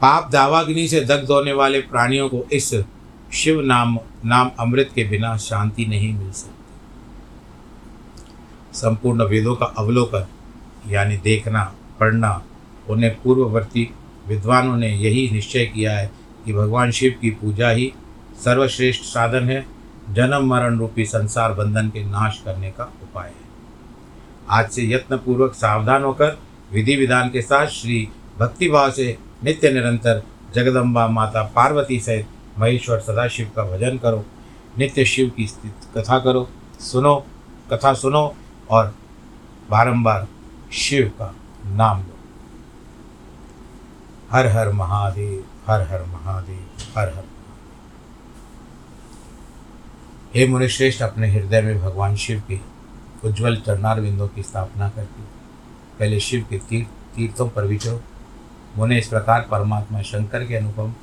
पाप 0.00 0.30
दावाग्नि 0.30 0.88
से 0.88 1.00
दग्ध 1.00 1.30
होने 1.30 1.52
वाले 1.52 1.80
प्राणियों 1.80 2.28
को 2.28 2.46
इस 2.52 2.74
शिव 3.32 3.60
नाम 3.60 3.98
नाम 4.24 4.50
अमृत 4.60 4.90
के 4.94 5.04
बिना 5.04 5.36
शांति 5.36 5.84
नहीं 5.84 6.14
मिल 6.14 6.30
सकती। 6.32 6.54
संपूर्ण 8.78 9.22
वेदों 9.22 9.56
का 9.56 9.66
अवलोकन, 9.66 10.26
यानी 10.88 11.16
देखना, 11.16 11.74
पढ़ना, 12.00 12.44
उन्हें 12.88 13.22
पूर्ववर्ती 13.22 13.94
विद्वानों 14.28 14.76
ने 14.76 14.88
यही 14.88 15.30
निश्चय 15.30 15.64
किया 15.66 15.92
है 15.92 16.10
कि 16.44 16.52
भगवान 16.52 16.90
शिव 16.90 17.14
की 17.20 17.30
पूजा 17.30 17.70
ही 17.70 17.92
सर्वश्रेष्ठ 18.44 19.02
साधन 19.02 19.48
है, 19.48 19.66
जन्म 20.10 20.46
मरण 20.46 20.78
रूपी 20.78 21.04
संसार 21.04 21.52
बंधन 21.52 21.88
के 21.88 22.04
नाश 22.04 22.42
करने 22.44 22.70
का 22.70 22.84
उपाय 22.84 23.28
है। 23.28 23.48
आज 24.50 24.70
से 24.70 24.92
यत्नपूर्वक 24.94 25.54
सावधान 25.54 26.02
होकर 26.02 26.38
विधि 26.72 26.96
विधान 26.96 27.28
के 27.28 27.42
साथ 27.42 27.66
श्री 27.66 28.08
भक्तिभाव 28.38 28.90
से 28.90 29.18
नित्य 29.44 29.70
निरंतर 29.72 30.22
जगदम्बा 30.54 31.06
माता 31.08 31.42
पार्वती 31.56 31.98
सहित 32.00 32.28
महेश्वर 32.58 33.00
सदाशिव 33.00 33.50
का 33.56 33.64
भजन 33.64 33.98
करो, 33.98 34.24
नित्य 34.78 35.04
शिव 35.04 35.28
की 35.30 35.46
कथा 35.96 36.18
करो, 36.18 36.48
सुनो, 36.80 37.14
कथा 37.72 37.92
सुनो 37.94 38.34
और 38.70 38.94
बारंबार 39.70 40.26
शिव 40.72 41.08
का 41.08 41.34
नाम 41.66 42.00
लो। 42.00 42.18
हर 44.30 44.46
हर 44.46 44.72
महादेव, 44.72 45.44
हर 45.66 45.82
हर 45.82 46.04
महादेव, 46.04 46.66
हर 46.98 47.08
हर 47.08 47.24
हे 50.34 50.46
मुनिश्रेष्ठ, 50.48 51.02
अपने 51.02 51.30
हृदय 51.30 51.60
में 51.62 51.80
भगवान 51.82 52.16
शिव 52.16 52.42
के 52.48 52.58
उज्ज्वल 53.24 53.56
चरणार 53.56 54.00
बिंदों 54.00 54.28
की 54.28 54.42
स्थापना 54.42 54.88
करके, 54.88 55.22
पहले 55.98 56.20
शिव 56.20 56.46
के 56.50 56.58
तीर्थ, 56.58 56.88
तीर्थों 57.16 57.48
पर 57.48 57.64
विचरो 57.64 58.00
उन्हें 58.78 58.98
इस 58.98 59.08
प्रकार 59.08 59.48
परमात्मा 59.50 60.02
शंकर 60.02 60.46
के 60.46 60.56
अनुपम, 60.56 60.94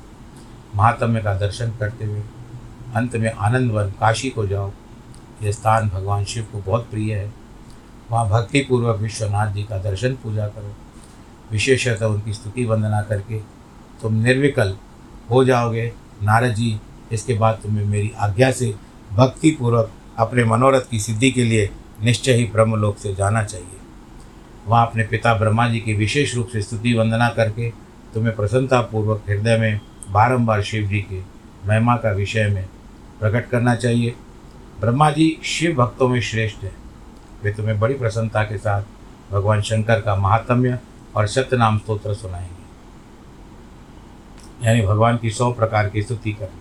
महात्म्य 0.76 1.20
का 1.20 1.34
दर्शन 1.34 1.70
करते 1.70 2.04
हुए, 2.04 2.22
अंत 2.94 3.16
में 3.16 3.32
आनंद 3.32 3.70
वन 3.70 3.90
काशी 3.90 4.30
को 4.30 4.46
जाओ। 4.46 4.72
यह 5.42 5.52
स्थान 5.52 5.88
भगवान 5.88 6.24
शिव 6.24 6.46
को 6.52 6.58
बहुत 6.58 6.90
प्रिय 6.90 7.14
है। 7.14 7.32
वहाँ 8.10 8.28
भक्तिपूर्वक 8.28 8.98
विश्वनाथ 8.98 9.52
जी 9.52 9.62
का 9.62 9.78
दर्शन 9.78 10.14
पूजा 10.14 10.48
करो। 10.48 10.74
विशेषतः 11.52 12.06
उनकी 12.06 12.32
स्तुति 12.32 12.64
वंदना 12.64 13.02
करके। 13.02 13.38
तुम 14.02 14.14
निर्विकल 14.14 14.76
हो 15.30 15.44
जाओगे। 15.44 15.92
नारद 16.22 16.54
जी, 16.54 16.80
इसके 17.12 17.34
बाद 17.34 17.54
तुम्हें 17.62 17.84
मेरी 17.84 18.12
आज्ञा 18.18 18.50
से 18.50 18.74
भक्तिपूर्वक 19.12 19.92
अपने 20.18 20.44
मनोरथ 20.44 20.80
की 20.90 21.00
सिद्धि 21.00 21.30
के 21.30 21.44
लिए 21.44 21.70
निश्चय 22.02 22.32
ही 22.32 22.44
ब्रह्मलोक 22.44 22.98
से 22.98 23.14
जाना 23.14 23.44
चाहिए। 23.44 23.80
वहाँ 24.68 24.86
अपने 24.86 25.04
पिता 25.04 25.34
ब्रह्मा 25.34 25.68
जी 25.68 25.80
की 25.80 25.94
विशेष 25.94 26.34
रूप 26.34 26.48
से 26.48 26.62
स्तुति 26.62 26.94
वंदना 26.94 27.28
करके 27.28 27.70
तुम्हें 28.14 28.36
प्रसन्नतापूर्वक 28.36 29.22
हृदय 29.28 29.56
में 29.56 29.80
बारंबार 30.10 30.62
शिव 30.62 30.86
जी 30.86 31.00
के 31.00 31.20
महिमा 31.68 31.96
का 31.96 32.10
विषय 32.10 32.46
में 32.46 32.68
प्रकट 33.20 33.48
करना 33.48 33.74
चाहिए। 33.74 34.14
ब्रह्मा 34.80 35.10
जी 35.10 35.40
शिव 35.44 35.74
भक्तों 35.74 36.08
में 36.08 36.20
श्रेष्ठ 36.20 36.64
है। 36.64 36.72
वे 37.44 37.52
तुम्हें 37.52 37.80
बड़ी 37.80 37.94
प्रसन्नता 37.94 38.42
के 38.42 38.58
साथ 38.58 38.82
भगवान 39.32 39.60
शंकर 39.60 40.00
का 40.00 40.16
महात्म्य 40.16 40.78
और 41.16 41.26
सत्यनाम 41.26 41.78
स्त्रोत्र 41.78 42.14
सुनाएँगे। 42.14 42.58
यानी 44.66 44.86
भगवान 44.86 45.16
की 45.16 45.30
सौ 45.30 45.52
प्रकार 45.52 45.88
की 45.88 46.02
स्तुति 46.02 46.32
करनी। 46.32 46.60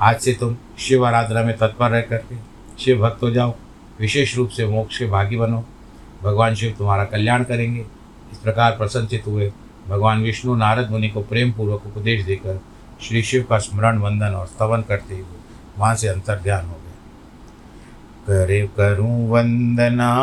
आज 0.00 0.20
से 0.20 0.32
तुम 0.32 0.56
शिव 0.78 1.06
आराधना 1.06 1.42
में 1.42 1.56
तत्पर 1.56 1.90
रह 1.90 2.00
करके 2.00 2.36
शिव 2.78 3.02
भक्त 3.02 3.22
हो 3.22 3.30
जाओ। 3.30 3.54
विशेष 4.00 4.36
रूप 4.36 4.48
से 4.48 4.66
मोक्ष 4.66 4.98
के 4.98 5.06
भागी 5.06 5.36
बनो। 5.36 5.64
भगवान 6.24 6.54
शिव 6.54 6.74
तुम्हारा 6.78 7.04
कल्याण 7.04 7.44
करेंगे। 7.44 7.80
इस 8.32 8.38
प्रकार 8.38 8.72
प्रसन्नचित 8.72 9.26
हुए। 9.26 9.52
भगवान 9.88 10.22
विष्णु 10.22 10.54
नारद 10.54 10.90
मुनि 10.90 11.08
को 11.08 11.20
प्रेम 11.20 11.52
पूर्वक 11.52 11.82
उपदेश 11.86 12.24
देकर 12.24 12.60
श्री 13.02 13.22
शिव 13.22 13.46
का 13.50 13.58
स्मरण, 13.58 13.98
वंदन 13.98 14.26
और 14.26 14.46
स्तवन 14.46 14.82
करते 14.82 15.14
हुए 15.14 15.40
वहाँ 15.78 15.94
से 15.94 16.08
अंतर 16.08 16.36
ध्यान 16.38 16.66
हो 16.66 16.72
गए। 16.72 16.90
करे 18.26 18.66
करूँ 18.76 19.30
वंदना 19.30 20.14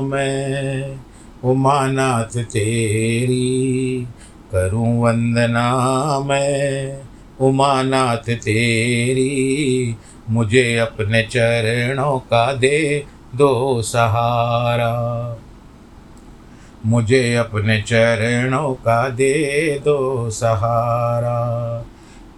मैं, 0.00 1.00
उमानाथ 1.44 2.44
तेरी। 2.44 4.06
करूँ 4.52 5.02
वंदना 5.02 5.74
मैं, 6.20 7.00
उमानाथ 7.40 8.36
तेरी। 8.36 9.96
मुझे 10.30 10.76
अपने 10.76 11.22
चरणों 11.22 12.18
का 12.18 12.52
दे 12.52 13.04
दो 13.34 13.82
सहारा। 13.82 14.92
मुझे 16.86 17.34
अपने 17.34 17.82
चरणों 17.82 18.74
का 18.74 19.08
दे 19.08 19.78
दो 19.84 20.30
सहारा। 20.30 21.36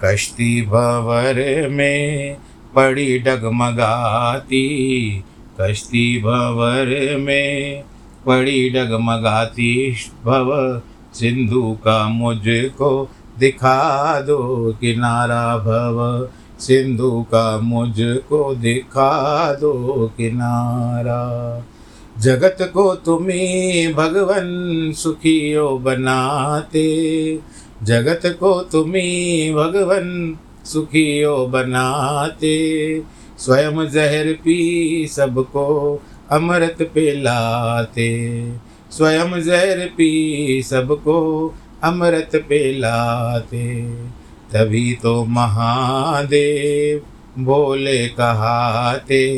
कश्ती 0.05 0.63
भवर 0.63 1.69
में 1.69 2.37
पड़ी 2.75 3.19
डगमगाती, 3.19 4.69
कश्ती 5.61 6.23
भवर 6.23 7.17
में 7.17 7.85
पड़ी 8.27 8.71
डगमगाती, 8.71 9.97
भव 10.25 10.81
सिंधु 11.15 11.79
का 11.85 12.09
मुझको 12.09 13.11
दिखा 13.39 14.21
दो 14.21 14.73
किनारा, 14.81 15.57
भव 15.57 16.29
सिंधु 16.61 17.23
का 17.23 17.61
मुझको 17.61 18.55
दिखा 18.55 19.53
दो 19.55 20.13
किनारा। 20.17 21.63
जगत 22.21 22.57
को 22.75 22.95
तुम्हें 22.95 23.95
भगवन 23.95 24.47
सुखियो 24.97 25.79
बनाते। 25.79 27.39
जगत 27.83 28.37
को 28.41 28.61
तुम्हें 28.61 29.55
भगवन 29.55 30.39
सुखियो 30.65 31.47
बनाते। 31.47 33.03
स्वयं 33.39 33.89
जहर 33.89 34.33
पी 34.33 35.09
सबको, 35.11 36.01
अमृत 36.31 36.77
पिलाते। 36.95 38.53
स्वयं 38.91 39.43
जहर 39.43 39.87
पी 39.87 40.63
सबको, 40.63 41.55
अमृत 41.83 42.31
पिलाते। 42.35 43.91
तभी 44.53 44.95
तो 44.95 45.25
महादेव 45.25 47.03
बोले 47.43 48.09
कहाते 48.09 49.29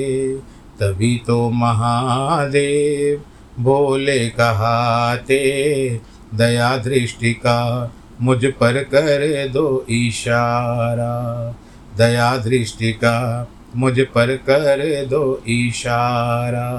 तभी 0.80 1.22
तो 1.26 1.50
महादेव 1.50 3.22
बोले, 3.62 4.28
कहाते, 4.28 6.00
दया 6.34 6.76
दृष्टि 6.76 7.32
का 7.32 7.92
मुझ 8.20 8.44
पर 8.44 8.82
कर 8.82 9.48
दो 9.48 9.86
इशारा। 9.90 11.54
दया 11.96 12.36
दृष्टि 12.36 12.92
का 12.92 13.48
मुझ 13.76 14.00
पर 14.00 14.36
कर 14.36 15.06
दो 15.06 15.42
इशारा। 15.48 16.70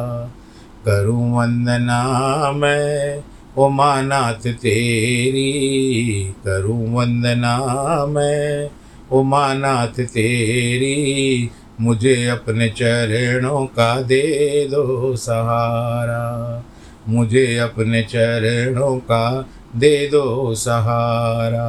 करूँ 0.86 1.38
वंदना 1.38 2.04
मैं 2.52 3.24
उमानाथ 3.58 4.54
तेरी। 4.54 6.24
करूँ 6.46 6.94
वंदना 6.94 7.58
मैं 8.06 8.70
उमानाथ 9.12 10.00
तेरी। 10.00 11.50
मुझे 11.82 12.28
अपने 12.28 12.70
चरणों 12.70 13.66
का 13.66 14.02
दे 14.02 14.68
दो 14.72 15.16
सहारा। 15.16 16.64
मुझे 17.10 17.58
अपने 17.58 18.04
चरणों 18.04 18.98
का 18.98 19.50
दे 19.76 20.08
दो 20.08 20.56
सहारा। 20.56 21.68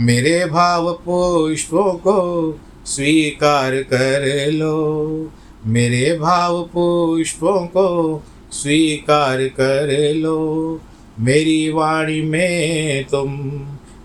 मेरे 0.00 0.46
भाव 0.46 0.92
पुष्पों 0.92 1.92
को 1.92 2.58
स्वीकार 2.86 3.82
कर 3.82 4.50
लो। 4.52 5.30
मेरे 5.66 6.18
भाव 6.18 6.62
पुष्पों 6.62 7.66
को 7.66 8.22
स्वीकार 8.52 9.38
कर 9.42 10.14
लो। 10.14 10.80
मेरी 11.20 11.70
वाणी 11.70 12.22
में 12.22 13.04
तुम 13.04 13.60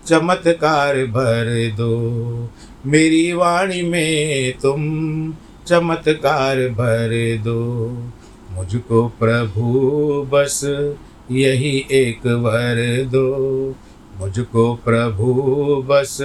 चमत्कार 0.06 0.96
भर 0.96 1.72
दो। 1.76 2.08
मेरी 2.86 3.32
वाणी 3.32 3.82
में 3.82 4.52
तुम 4.62 4.82
चमत्कार 5.66 6.56
भर 6.56 7.38
दो। 7.44 7.88
मुझको 8.50 9.08
प्रभु, 9.08 9.72
बस 10.32 10.60
यही 11.30 11.86
एक 11.90 12.26
वर 12.26 13.04
दो। 13.04 13.68
मुझको 14.20 14.74
प्रभु, 14.74 15.32
बस 15.88 16.18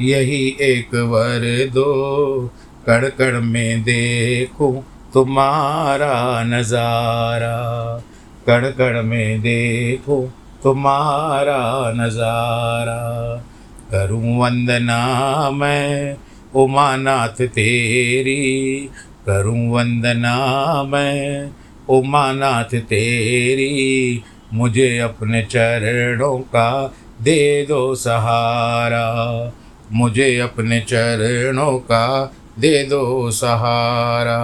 यही 0.00 0.56
एक 0.60 0.94
वर 0.94 1.70
दो। 1.74 2.50
कण 2.86 3.08
कण 3.08 3.40
में 3.40 3.82
देखूँ 3.82 4.84
तुम्हारा 5.14 6.42
नज़ारा। 6.44 8.02
कण 8.46 8.70
कण 8.70 9.02
में 9.02 9.40
देखो 9.40 10.32
तुम्हारा 10.62 11.92
नज़ारा। 11.96 13.44
करूँ 13.92 14.40
वंदना 14.40 15.50
मैं 15.50 16.16
उमानाथ 16.54 17.46
तेरी। 17.46 18.88
करूँ 19.26 19.70
वंदना 19.70 20.36
मैं 20.82 21.50
उमानाथ 21.88 22.80
तेरी। 22.80 24.22
मुझे 24.54 24.98
अपने 24.98 25.42
चरणों 25.42 26.38
का 26.38 26.94
दे 27.22 27.66
दो 27.66 27.94
सहारा। 27.94 29.52
मुझे 29.92 30.38
अपने 30.38 30.80
चरणों 30.80 31.78
का 31.78 32.34
दे 32.58 32.84
दो 32.84 33.30
सहारा। 33.30 34.42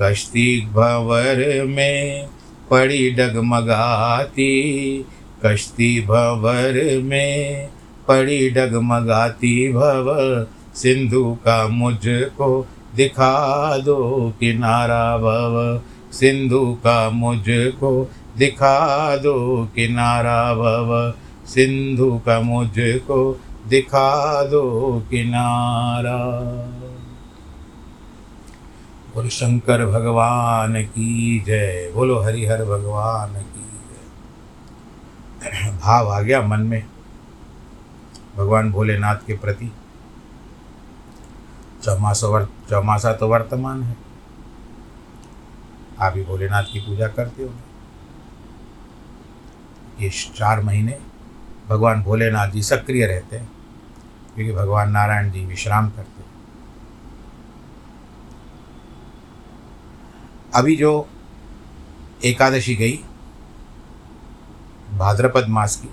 कश्ती 0.00 0.60
भंवर 0.60 1.64
में 1.64 2.26
पड़ी 2.70 3.10
डगमगाती, 3.10 4.60
कश्ती 5.46 6.00
भंवर 6.00 7.00
में 7.02 7.68
पड़ी 8.08 8.50
डगमगाती 8.50 9.72
भव। 9.72 10.46
सिंधु 10.74 11.38
का 11.44 11.68
मुझको 11.68 12.66
दिखा 12.96 13.78
दो 13.78 14.32
किनारा 14.40 15.18
भव। 15.18 15.82
सिंधु 16.12 16.78
का 16.84 17.10
मुझको 17.10 18.10
दिखा 18.38 19.16
दो 19.16 19.68
किनारा 19.74 20.54
भव। 20.54 21.14
सिंधु 21.46 22.20
का 22.26 22.40
मुझको 22.40 23.40
दिखा 23.68 24.44
दो 24.44 25.02
किनारा। 25.10 26.44
बोलो, 29.14 29.28
शंकर 29.28 29.86
भगवान 29.86 30.84
की 30.84 31.42
जय। 31.46 31.92
बोलो, 31.94 32.18
हरिहर 32.18 32.64
भगवान 32.64 33.32
की 33.32 33.60
जय। 33.60 35.70
भाव 35.84 36.08
आ 36.08 36.20
गया 36.20 36.42
मन 36.42 36.60
में। 36.60 36.86
भगवान 38.38 38.70
भोलेनाथ 38.72 39.16
के 39.26 39.36
प्रति 39.36 39.70
चौमासा 41.82 42.26
वर्त 42.26 42.50
चौमासा 42.70 43.12
तो 43.12 43.28
वर्तमान 43.28 43.82
है। 43.82 43.96
आप 46.00 46.16
ही 46.16 46.24
भोलेनाथ 46.24 46.62
की 46.62 46.80
पूजा 46.80 47.08
करते 47.08 47.42
हो। 47.42 47.50
ये 50.00 50.10
चार 50.10 50.62
महीने 50.62 50.98
भगवान 51.68 52.02
भोलेनाथ 52.02 52.50
जी 52.50 52.62
सक्रिय 52.62 53.06
रहते 53.06 53.36
हैं, 53.36 53.50
क्योंकि 54.34 54.52
भगवान 54.52 54.90
नारायण 54.90 55.30
जी 55.30 55.44
विश्राम 55.46 55.88
करते 55.90 56.22
हैं। 56.22 56.26
अभी 60.54 60.76
जो 60.76 61.08
एकादशी 62.24 62.74
गई, 62.74 63.00
भाद्रपद 64.92 65.48
मास 65.48 65.76
की, 65.76 65.88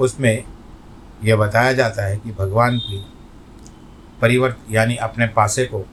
उसमें 0.00 0.44
यह 1.24 1.36
बताया 1.36 1.72
जाता 1.72 2.06
है 2.06 2.16
कि 2.16 2.32
भगवान 2.32 2.78
की 2.78 3.06
परिवर्त 4.20 4.58
यानी 4.70 4.96
अपने 4.96 5.26
पासे 5.26 5.64
को 5.64 5.88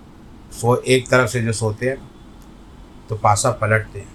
सो 0.51 0.75
एक 0.77 1.09
तरफ़ 1.09 1.29
से 1.29 1.41
जो 1.41 1.53
सोते 1.53 1.89
हैं 1.89 2.11
तो 3.09 3.15
पासा 3.15 3.51
पलटते 3.51 3.99
हैं, 3.99 4.09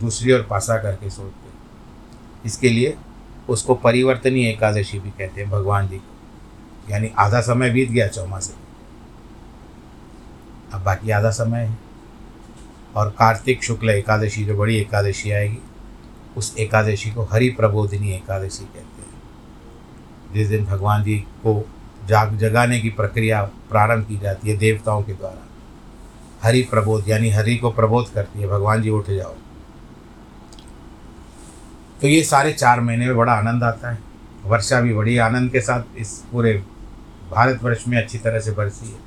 दूसरी 0.00 0.32
ओर 0.32 0.42
पासा 0.42 0.76
करके 0.76 1.10
सोते 1.10 1.48
हैं। 1.48 1.54
इसके 2.46 2.68
लिए 2.68 2.96
उसको 3.48 3.74
परिवर्तनीय 3.74 4.48
एकादशी 4.48 4.98
भी 4.98 5.10
कहते 5.10 5.40
हैं 5.40 5.50
भगवान 5.50 5.88
जी 5.88 5.98
को। 5.98 6.92
यानी 6.92 7.10
आधा 7.18 7.40
समय 7.40 7.70
बीत 7.70 7.90
गया 7.90 8.08
चौमासे। 8.08 8.54
अब 10.74 10.82
बाकी 10.84 11.10
आधा 11.10 11.30
समय 11.30 11.60
है। 11.60 11.78
और 12.96 13.10
कार्तिक 13.10 13.64
शुक्ल 13.64 13.90
एकादशी 13.90 14.44
जो 14.44 14.56
बड़ी 14.56 14.76
एकादशी 14.76 15.30
आएगी, 15.30 15.58
उस 16.36 16.56
एकादशी 16.58 17.10
को 17.10 17.22
हरि 17.22 17.48
प्रबोधिनी 17.48 18.12
एकादशी 18.12 18.64
कहते 18.64 18.78
हैं। 18.78 18.93
जिस 20.34 20.48
दिन 20.48 20.64
भगवान 20.64 21.04
जी 21.04 21.18
को 21.18 21.68
जाग 22.06 22.36
जगाने 22.36 22.80
की 22.80 22.90
प्रक्रिया 22.90 23.42
प्रारंभ 23.44 24.06
की 24.06 24.18
जाती 24.18 24.50
है 24.50 24.56
देवताओं 24.56 25.02
के 25.02 25.12
द्वारा। 25.12 25.46
हरि 26.42 26.62
प्रबोध, 26.62 27.08
यानी 27.08 27.30
हरि 27.30 27.56
को 27.56 27.70
प्रबोध 27.70 28.12
करती 28.12 28.40
है, 28.40 28.46
भगवान 28.46 28.82
जी 28.82 28.90
उठ 28.90 29.10
जाओ। 29.10 29.34
तो 32.00 32.08
ये 32.08 32.24
सारे 32.24 32.52
चार 32.52 32.80
महीने 32.80 33.06
में 33.06 33.16
बड़ा 33.16 33.32
आनंद 33.32 33.64
आता 33.64 33.90
है। 33.90 33.98
वर्षा 34.44 34.80
भी 34.80 34.94
बड़ी 34.94 35.18
आनंद 35.18 35.50
के 35.50 35.60
साथ 35.60 35.82
इस 35.98 36.24
पूरे 36.32 36.64
भारतवर्ष 37.30 37.84
में 37.88 37.98
अच्छी 37.98 38.18
तरह 38.18 38.40
से 38.40 38.50
बरसी 38.50 38.92
है। 38.92 38.98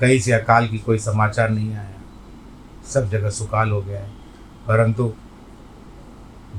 कहीं 0.00 0.20
से 0.20 0.32
अकाल 0.32 0.68
की 0.68 0.78
कोई 0.78 0.98
समाचार 0.98 1.50
नहीं 1.50 1.74
आया। 1.74 1.94
सब 2.88 3.10
जगह 3.10 3.30
सुकाल 3.30 3.70
हो 3.70 3.82
गया 3.82 4.00
है। 4.00 4.10
परंतु 4.68 5.14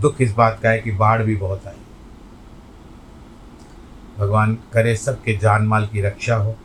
दुख 0.02 0.22
इस 0.22 0.32
बात 0.32 0.60
का 0.64 0.70
है 0.70 0.80
कि 0.80 0.92
बाढ़ 0.92 1.24
भी 1.24 1.36
बहुत 1.36 1.68
आई। 1.68 1.81
भगवान 4.22 4.58
करे 4.74 4.96
सबके 4.96 5.38
जान 5.38 5.68
माल 5.68 5.88
की 5.88 6.02
रक्षा 6.02 6.36
हो 6.36 6.56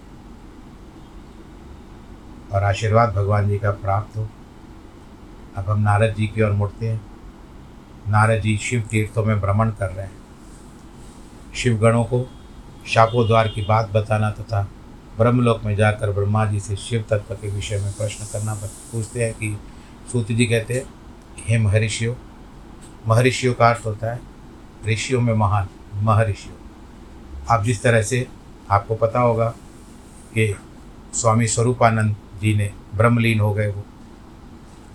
और 2.52 2.62
आशीर्वाद 2.62 3.14
भगवान 3.14 3.48
जी 3.48 3.58
का 3.58 3.70
प्राप्त 3.70 4.16
हो। 4.16 4.28
अब 5.56 5.70
हम 5.70 5.80
नारद 5.80 6.14
जी 6.14 6.26
की 6.26 6.42
ओर 6.42 6.52
मुड़ते 6.52 6.88
हैं। 6.88 7.00
नारद 8.08 8.40
जी 8.40 8.56
शिव 8.56 8.80
तीर्थों 8.80 9.24
में 9.24 9.40
भ्रमण 9.40 9.70
कर 9.70 9.90
रहे 9.90 10.06
हैं। 10.06 11.54
शिवगणों 11.54 12.04
को 12.04 12.26
शापो 12.86 13.24
द्वार 13.24 13.48
की 13.48 13.62
बात 13.62 13.90
बताना 13.90 14.30
तथा 14.30 14.62
ब्रह्मलोक 15.18 15.64
में 15.64 15.74
जाकर 15.76 16.12
ब्रह्मा 16.12 16.44
जी 16.46 16.60
से 16.60 16.76
शिव 16.76 17.04
तत्व 17.10 17.34
के 17.34 17.50
विषय 17.50 17.78
में 17.78 17.92
प्रश्न 17.92 18.26
करना 18.32 18.54
पूछते 18.92 19.24
हैं 19.24 19.32
कि 19.34 19.58
सूत 20.12 20.32
जी 20.32 20.46
कहते 20.46 20.74
हैं, 20.74 20.82
हे 21.38 21.58
महर्षियों 21.58 22.14
महर्षियों 23.08 23.54
का 23.54 23.68
अर्थ 23.68 23.86
होता 23.86 24.12
है, 24.12 24.20
ऋषियों 24.86 25.20
में 25.20 25.34
महान, 25.34 25.68
महर्षियों। 25.94 26.65
आप 27.50 27.62
जिस 27.62 27.82
तरह 27.82 28.02
से 28.02 28.28
आपको 28.70 28.94
पता 28.94 29.20
होगा 29.20 29.48
कि 30.34 30.56
स्वामी 31.14 31.48
स्वरूपानंद 31.48 32.16
जी 32.40 32.54
ने 32.54 32.72
ब्रह्मलीन 32.94 33.40
हो 33.40 33.54
गए 33.54 33.66
वो। 33.66 33.84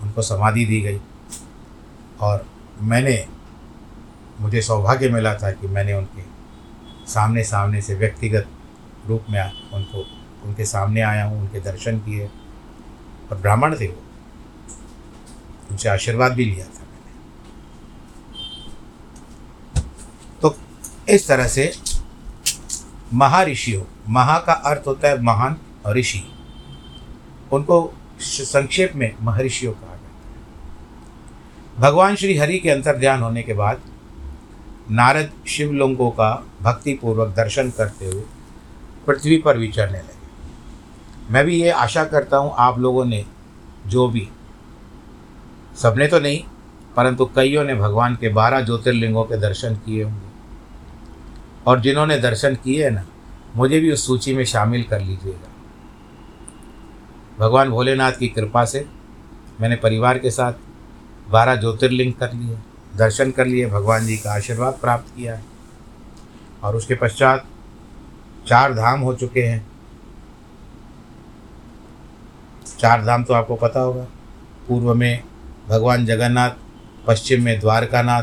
उनको 0.02 0.22
समाधि 0.22 0.64
दी 0.64 0.80
गई। 0.80 1.00
और 2.20 2.46
मैंने, 2.82 3.28
मुझे 4.40 4.62
सौभाग्य 4.62 5.08
मिला 5.08 5.34
था 5.34 5.50
कि 5.50 5.66
मैंने 5.66 5.92
उनके 5.92 6.22
सामने 7.06 7.44
सामने 7.44 7.82
से 7.82 7.94
व्यक्तिगत 7.94 8.48
रूप 9.06 9.24
में 9.30 9.70
उनको, 9.70 10.06
उनके 10.44 10.64
सामने 10.64 11.00
आया 11.00 11.24
हूँ, 11.24 11.40
उनके 11.40 11.60
दर्शन 11.60 11.98
किए। 11.98 12.26
और 13.30 13.38
ब्राह्मण 13.38 13.76
थे 13.80 13.86
वो। 13.86 14.02
उनसे 15.70 15.88
आशीर्वाद 15.88 16.32
भी 16.32 16.44
लिया 16.44 16.66
था 16.66 16.80
मैंने। 16.80 17.12
तो 20.40 20.56
इस 21.08 21.28
तरह 21.28 21.48
से 21.48 21.72
महर्षियों 23.14 23.82
महा 24.08 24.38
का 24.38 24.52
अर्थ 24.52 24.86
होता 24.86 25.08
है 25.08 25.20
महान 25.22 25.56
ऋषि। 25.88 26.22
उनको 27.52 27.94
संक्षेप 28.20 28.92
में 28.94 29.14
महर्षियों 29.22 29.72
कहा 29.72 29.96
जाता 29.96 30.28
है। 30.28 31.80
भगवान 31.80 32.16
श्री 32.16 32.36
हरि 32.36 32.58
के 32.58 32.70
अंतर 32.70 32.96
ध्यान 32.96 33.22
होने 33.22 33.42
के 33.42 33.54
बाद, 33.54 33.80
नारद 34.90 35.32
शिवलिंगों 35.46 36.10
का 36.10 36.32
भक्तिपूर्वक 36.62 37.28
दर्शन 37.28 37.70
करते 37.70 38.06
हुए 38.06 38.22
पृथ्वी 39.06 39.38
पर 39.38 39.58
विचरने 39.58 39.98
लगे। 39.98 41.32
मैं 41.32 41.44
भी 41.44 41.60
ये 41.62 41.70
आशा 41.70 42.04
करता 42.04 42.36
हूँ 42.36 42.54
आप 42.58 42.78
लोगों 42.78 43.04
ने 43.04 43.24
जो 43.86 44.08
भी, 44.08 44.28
सबने 45.76 46.06
तो 46.06 46.20
नहीं, 46.20 46.42
परंतु 46.96 47.24
कईयों 47.26 47.64
ने 47.64 47.74
भगवान 47.74 48.16
के 48.16 48.28
बारह 48.28 48.60
ज्योतिर्लिंगों 48.60 49.24
के 49.24 49.36
दर्शन 49.36 49.74
किए 49.76 50.02
होंगे। 50.02 50.31
और 51.66 51.80
जिन्होंने 51.80 52.18
दर्शन 52.18 52.54
किए 52.54 52.90
ना, 52.90 53.04
मुझे 53.56 53.80
भी 53.80 53.92
उस 53.92 54.06
सूची 54.06 54.34
में 54.34 54.44
शामिल 54.44 54.82
कर 54.82 55.00
लीजिएगा। 55.00 55.48
भगवान 57.38 57.70
भोलेनाथ 57.70 58.12
की 58.12 58.28
कृपा 58.28 58.64
से 58.64 58.86
मैंने 59.60 59.76
परिवार 59.76 60.18
के 60.18 60.30
साथ 60.30 60.52
बारह 61.30 61.56
ज्योतिर्लिंग 61.56 62.12
कर 62.12 62.32
लिए, 62.32 62.58
दर्शन 62.96 63.30
कर 63.30 63.46
लिए, 63.46 63.66
भगवान 63.66 64.06
जी 64.06 64.16
का 64.16 64.34
आशीर्वाद 64.34 64.74
प्राप्त 64.80 65.16
किया। 65.16 65.34
है 65.34 65.44
और 66.62 66.76
उसके 66.76 66.94
पश्चात 66.94 67.44
चार 68.48 68.74
धाम 68.74 69.00
हो 69.00 69.14
चुके 69.14 69.42
हैं। 69.42 69.66
चार 72.78 73.04
धाम 73.04 73.24
तो 73.24 73.34
आपको 73.34 73.56
पता 73.56 73.80
होगा। 73.80 74.06
पूर्व 74.68 74.94
में 74.94 75.22
भगवान 75.68 76.06
जगन्नाथ, 76.06 76.50
पश्चिम 77.06 77.42
में 77.42 77.60
द्वारकानाथ, 77.60 78.22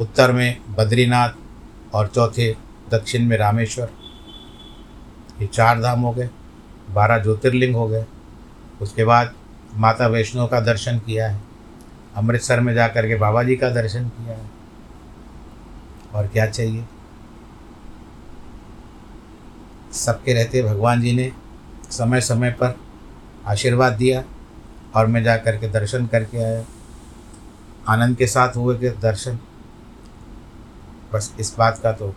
उत्तर 0.00 0.32
में 0.32 0.60
बद्रीनाथ 0.70 1.28
और 1.94 2.06
चौथे 2.06 2.56
दक्षिण 2.90 3.26
में 3.26 3.36
रामेश्वर। 3.38 3.90
ये 5.40 5.46
चार 5.46 5.80
धाम 5.80 6.00
हो 6.00 6.12
गए, 6.12 6.28
बारह 6.90 7.18
ज्योतिर्लिंग 7.18 7.76
हो 7.76 7.88
गए। 7.88 8.04
उसके 8.82 9.04
बाद 9.04 9.34
माता 9.74 10.06
वैष्णो 10.06 10.46
का 10.46 10.60
दर्शन 10.60 10.98
किया 10.98 11.28
है, 11.30 11.40
अमृतसर 12.16 12.60
में 12.60 12.74
जा 12.74 12.88
कर 12.88 13.08
के 13.08 13.16
बाबा 13.16 13.42
जी 13.42 13.56
का 13.56 13.70
दर्शन 13.70 14.08
किया 14.08 14.36
है। 14.36 14.50
और 16.14 16.26
क्या 16.26 16.46
चाहिए? 16.46 16.84
सबके 19.92 20.32
रहते 20.32 20.62
भगवान 20.62 21.00
जी 21.00 21.12
ने 21.12 21.32
समय 21.90 22.20
समय 22.20 22.50
पर 22.50 22.78
आशीर्वाद 23.46 23.92
दिया 23.92 24.22
और 24.94 25.06
मैं 25.06 25.22
जा 25.22 25.36
कर 25.36 25.56
के 25.56 25.68
दर्शन 25.68 26.06
करके 26.06 26.38
आया। 26.38 26.64
आनंद 27.88 28.16
के 28.16 28.26
साथ 28.26 28.56
हुए 28.56 28.76
के 28.78 28.90
दर्शन। 28.90 29.38
बस 31.14 31.34
इस 31.40 31.54
बात 31.58 31.78
का 31.82 31.92
तो 31.92 32.14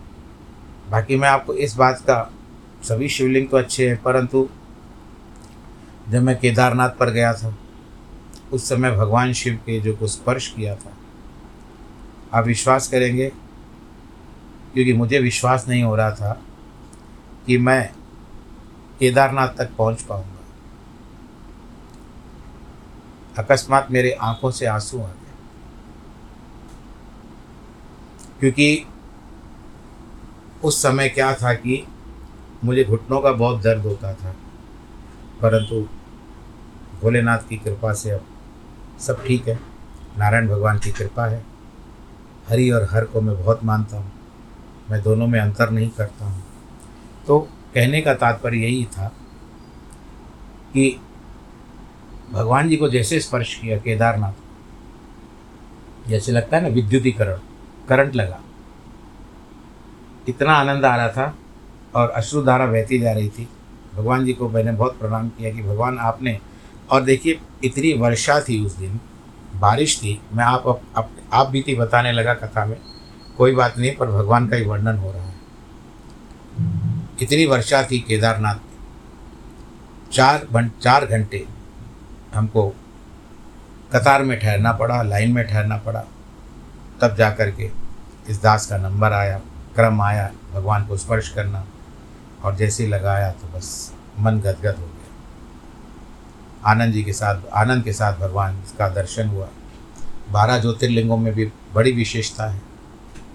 बाकी 0.90 1.16
मैं 1.16 1.28
आपको 1.28 1.54
इस 1.54 1.74
बात 1.76 2.00
का, 2.00 2.30
सभी 2.82 3.08
शिवलिंग 3.08 3.48
तो 3.48 3.56
अच्छे 3.56 3.88
हैं, 3.88 4.02
परंतु 4.02 4.48
जब 6.08 6.22
मैं 6.22 6.38
केदारनाथ 6.38 6.90
पर 6.90 7.10
गया 7.10 7.32
था, 7.32 7.54
उस 8.52 8.68
समय 8.68 8.90
भगवान 8.90 9.32
शिव 9.32 9.54
के 9.66 9.80
जो 9.80 9.94
को 9.96 10.06
स्पर्श 10.06 10.48
किया 10.48 10.74
था, 10.76 10.92
आप 12.34 12.46
विश्वास 12.46 12.88
करेंगे? 12.88 13.28
क्योंकि 14.74 14.92
मुझे 14.92 15.18
विश्वास 15.18 15.68
नहीं 15.68 15.82
हो 15.82 15.94
रहा 15.96 16.10
था 16.10 16.32
कि 17.46 17.58
मैं 17.58 17.90
केदारनाथ 18.98 19.48
तक 19.48 19.70
पहुँच 19.78 20.02
पाऊँगा। 20.02 20.34
अकस्मात 23.38 23.90
मेरे 23.90 24.12
आँखों 24.12 24.50
से 24.50 24.66
आँसू 24.66 24.98
आ 24.98 25.06
गए 25.06 25.16
क्योंकि 28.40 28.86
उस 30.64 30.82
समय 30.82 31.08
क्या 31.08 31.34
था 31.34 31.54
कि 31.54 31.86
मुझे 32.64 32.84
घुटनों 32.84 33.20
का 33.20 33.32
बहुत 33.32 33.62
दर्द 33.62 33.82
होता 33.82 34.14
था। 34.14 34.36
परंतु 35.42 35.88
भोलेनाथ 37.00 37.38
की 37.38 37.56
कृपा 37.56 37.92
से 37.92 38.10
अब 38.10 38.24
सब 39.00 39.26
ठीक 39.26 39.48
है। 39.48 39.58
नारायण 40.18 40.48
भगवान 40.48 40.78
की 40.78 40.92
कृपा 40.92 41.26
है। 41.26 41.44
हरि 42.48 42.70
और 42.70 42.88
हर 42.90 43.04
को 43.04 43.20
मैं 43.20 43.44
बहुत 43.44 43.64
मानता 43.64 43.96
हूँ। 43.96 44.12
मैं 44.90 45.02
दोनों 45.02 45.26
में 45.26 45.40
अंतर 45.40 45.70
नहीं 45.70 45.90
करता 45.90 46.26
हूँ। 46.26 46.44
तो 47.26 47.38
कहने 47.74 48.00
का 48.00 48.14
तात्पर्य 48.14 48.58
यही 48.58 48.84
था 48.84 49.08
कि 50.72 51.00
भगवान 52.30 52.68
जी 52.68 52.76
को 52.76 52.88
जैसे 52.88 53.20
स्पर्श 53.20 53.54
किया, 53.54 53.78
केदारनाथ, 53.78 54.32
जैसे 56.08 56.32
लगता 56.32 56.56
है 56.56 56.62
ना 56.62 56.68
विद्युतीकरण। 56.68 57.38
करंट 57.88 58.14
लगा। 58.14 58.40
इतना 60.28 60.52
आनंद 60.52 60.84
आ 60.84 60.96
रहा 60.96 61.08
था 61.08 61.34
और 61.94 62.10
अश्रुधारा 62.10 62.66
बहती 62.66 62.98
जा 62.98 63.12
रही 63.12 63.28
थी। 63.28 63.48
भगवान 63.94 64.24
जी 64.24 64.32
को 64.32 64.48
मैंने 64.48 64.72
बहुत 64.72 64.98
प्रणाम 64.98 65.28
किया 65.28 65.50
कि 65.50 65.62
भगवान 65.62 65.98
आपने 65.98 66.38
और 66.90 67.02
देखिए 67.02 67.40
इतनी 67.64 67.92
वर्षा 67.92 68.40
थी 68.40 68.66
उस 68.66 68.76
दिन 68.76 69.00
बारिश 69.56 69.98
थी 69.98 70.20
मैं 70.32 70.44
आप 70.44 70.68
आप, 70.68 70.80
आप, 70.96 71.10
आप 71.32 71.48
बीती 71.48 71.74
बताने 71.74 72.12
लगा 72.12 72.34
कथा 72.34 72.64
में 72.64 72.76
कोई 73.36 73.54
बात 73.54 73.78
नहीं 73.78 73.96
पर 73.96 74.06
भगवान 74.06 74.48
का 74.48 74.56
ही 74.56 74.64
वर्णन 74.64 74.98
हो 74.98 75.12
रहा 75.12 75.22
है। 75.22 75.34
इतनी 77.22 77.46
वर्षा 77.46 77.82
थी 77.82 77.98
केदारनाथ 77.98 78.54
चार 80.12 80.70
चार 80.82 81.06
घंटे 81.06 81.46
हमको 82.34 82.68
कतार 83.92 84.22
में 84.22 84.38
ठहरना 84.40 84.72
पड़ा 84.72 85.02
लाइन 85.02 85.32
में 85.32 85.46
ठहरना 85.46 85.76
पड़ा। 85.76 86.04
तब 87.00 87.14
जा 87.16 87.30
कर 87.30 87.50
के 87.50 87.70
इस 88.28 88.42
दास 88.42 88.66
का 88.66 88.76
नंबर 88.76 89.12
आया, 89.12 89.38
क्रम 89.74 90.00
आया, 90.02 90.30
भगवान 90.52 90.86
को 90.86 90.96
स्पर्श 90.96 91.28
करना 91.28 91.64
और 92.44 92.56
जैसे 92.56 92.82
ही 92.84 92.88
लगाया 92.90 93.30
तो 93.32 93.48
बस 93.48 93.92
मन 94.18 94.40
गदगद 94.40 94.76
हो 94.76 94.86
गया। 94.86 94.96
आनंद 96.70 96.92
जी 96.92 97.02
के 97.04 97.12
साथ, 97.12 97.42
आनंद 97.54 97.84
के 97.84 97.92
साथ 97.92 98.18
भगवान 98.18 98.62
का 98.78 98.88
दर्शन 98.88 99.28
हुआ। 99.28 99.48
बारह 100.30 100.58
ज्योतिर्लिंगों 100.58 101.16
में 101.16 101.32
भी 101.34 101.44
बड़ी 101.74 101.92
विशेषता 101.92 102.46
है। 102.46 102.60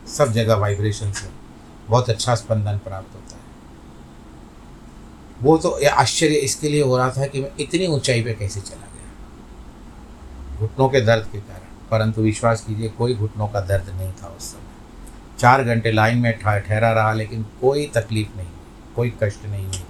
सब 0.07 0.31
जगह 0.31 0.55
वाइब्रेशन 0.55 1.11
से 1.11 1.29
बहुत 1.89 2.09
अच्छा 2.09 2.35
स्पंदन 2.35 2.77
प्राप्त 2.77 3.15
होता 3.15 3.35
है। 3.35 3.41
वो 5.41 5.57
तो 5.57 5.69
आश्चर्य 5.89 6.35
इसके 6.35 6.69
लिए 6.69 6.83
हो 6.83 6.97
रहा 6.97 7.09
था 7.09 7.25
कि 7.25 7.41
मैं 7.41 7.51
इतनी 7.59 7.87
ऊंचाई 7.87 8.23
पे 8.23 8.33
कैसे 8.33 8.61
चला 8.61 8.87
गया? 8.93 10.57
घुटनों 10.59 10.89
के 10.89 11.01
दर्द 11.01 11.27
के 11.31 11.39
कारण 11.39 11.62
परंतु 11.93 12.21
विश्वास 12.21 12.61
कीजिए, 12.61 12.89
कोई 12.89 13.13
घुटनों 13.15 13.47
का 13.47 13.61
दर्द 13.61 13.89
नहीं 13.95 14.11
था 14.11 14.27
उस 14.27 14.51
समय। 14.51 15.39
चार 15.39 15.63
घंटे 15.63 15.91
लाइन 15.91 16.17
में 16.17 16.39
ठहरा 16.39 16.91
रहा, 16.91 17.13
लेकिन 17.13 17.45
कोई 17.61 17.85
तकलीफ़ 17.95 18.37
नहीं 18.37 18.47
कोई 18.95 19.13
कष्ट 19.23 19.45
नहीं 19.45 19.65
है 19.65 19.81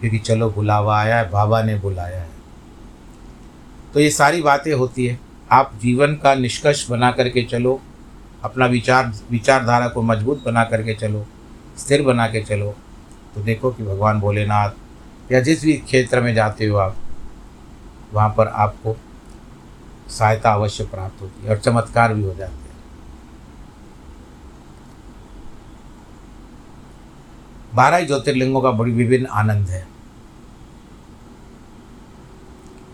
क्योंकि 0.00 0.18
चलो 0.18 0.50
बुलावा 0.50 0.98
आया 1.00 1.16
है, 1.18 1.30
बाबा 1.30 1.62
ने 1.62 1.74
बुलाया 1.78 2.20
है। 2.20 2.28
तो 3.94 4.00
ये 4.00 4.10
सारी 4.10 4.42
बातें 4.42 4.72
होती 4.72 5.06
है। 5.06 5.18
आप 5.52 5.72
जीवन 5.82 6.14
का 6.14 6.34
निष्कर्ष 6.34 6.88
बना 6.90 7.10
करके 7.10 7.42
चलो, 7.42 7.80
अपना 8.44 8.66
विचार 8.66 9.12
विचारधारा 9.30 9.88
को 9.88 10.02
मज़बूत 10.02 10.44
बना 10.44 10.64
करके 10.64 10.94
चलो, 10.94 11.26
स्थिर 11.78 12.02
बना 12.02 12.26
के 12.26 12.42
चलो। 12.42 12.74
तो 13.34 13.42
देखो 13.42 13.70
कि 13.70 13.82
भगवान 13.82 14.20
भोलेनाथ, 14.20 14.70
या 15.32 15.40
जिस 15.40 15.64
भी 15.64 15.72
क्षेत्र 15.72 16.20
में 16.20 16.34
जाते 16.34 16.66
हो 16.66 16.76
आप, 16.76 16.96
वहाँ 18.12 18.28
पर 18.28 18.48
आपको 18.48 18.96
सहायता 20.12 20.52
अवश्य 20.52 20.84
प्राप्त 20.84 21.22
होती 21.22 21.44
है 21.44 21.50
और 21.50 21.58
चमत्कार 21.58 22.14
भी 22.14 22.22
हो 22.22 22.34
जाते 22.34 22.52
हैं। 22.52 22.60
बारह 27.74 27.96
ही 27.96 28.06
ज्योतिर्लिंगों 28.06 28.60
का 28.60 28.70
बड़ी 28.72 28.92
विभिन्न 28.92 29.26
आनंद 29.26 29.68
है। 29.68 29.86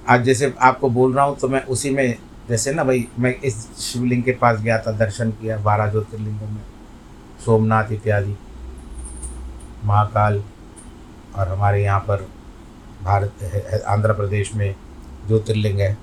आज 0.09 0.23
जैसे 0.25 0.53
आपको 0.61 0.91
बोल 0.91 1.15
रहा 1.15 1.25
हूँ 1.25 1.37
तो 1.37 1.49
मैं 1.49 1.63
उसी 1.67 1.91
में, 1.91 2.19
जैसे 2.49 2.73
ना 2.73 2.85
भाई, 2.85 3.07
मैं 3.19 3.35
इस 3.35 3.57
शिवलिंग 3.79 4.23
के 4.23 4.33
पास 4.33 4.61
गया 4.61 4.79
था, 4.79 4.93
दर्शन 4.95 5.31
किया 5.31 5.57
बारह 5.59 5.91
ज्योतिर्लिंगों 5.91 6.47
में। 6.47 6.63
सोमनाथ 7.45 7.93
इत्यादि, 7.93 8.37
महाकाल, 9.85 10.43
और 11.37 11.49
हमारे 11.49 11.83
यहाँ 11.83 12.01
पर 12.01 12.29
भारत 13.03 13.85
आंध्र 13.89 14.13
प्रदेश 14.13 14.55
में 14.55 14.75
ज्योतिर्लिंग 15.27 15.81
है। 15.81 15.97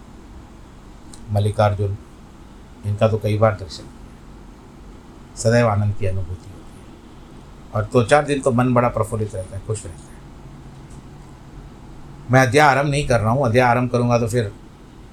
मल्लिकार्जुन, 1.32 1.98
इनका 2.86 3.08
तो 3.08 3.18
कई 3.18 3.38
बार 3.38 3.54
दर्शन 3.56 3.84
सदैव 5.36 5.68
आनंद 5.68 5.96
की 5.96 6.06
अनुभूति 6.06 6.30
होती 6.30 6.50
है। 6.50 7.74
और 7.74 7.84
दो 7.84 8.02
तो 8.02 8.08
चार 8.08 8.26
दिन 8.26 8.42
तो 8.42 8.52
मन 8.52 8.74
बड़ा 8.74 8.90
प्रफुल्लित 8.90 9.36
रहता 9.36 9.56
है, 9.56 9.62
खुश 9.68 9.86
रहता 9.86 10.00
है। 10.00 10.14
मैं 12.32 12.42
अध्याय 12.42 12.68
आरंभ 12.68 12.90
नहीं 12.92 13.08
कर 13.08 13.20
रहा 13.20 13.32
हूँ, 13.32 13.46
अध्याय 13.46 13.66
आरंभ 13.66 13.92
करूँगा 13.92 14.20
तो 14.20 14.28
फिर 14.28 14.52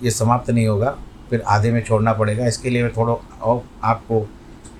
ये 0.02 0.10
समाप्त 0.10 0.50
नहीं 0.50 0.66
होगा, 0.66 0.96
फिर 1.30 1.40
आधे 1.42 1.72
में 1.72 1.82
छोड़ना 1.84 2.12
पड़ेगा। 2.12 2.46
इसके 2.46 2.70
लिए 2.70 2.82
मैं 2.82 2.92
थोड़ा 2.92 3.12
और 3.12 3.62
आपको 3.84 4.26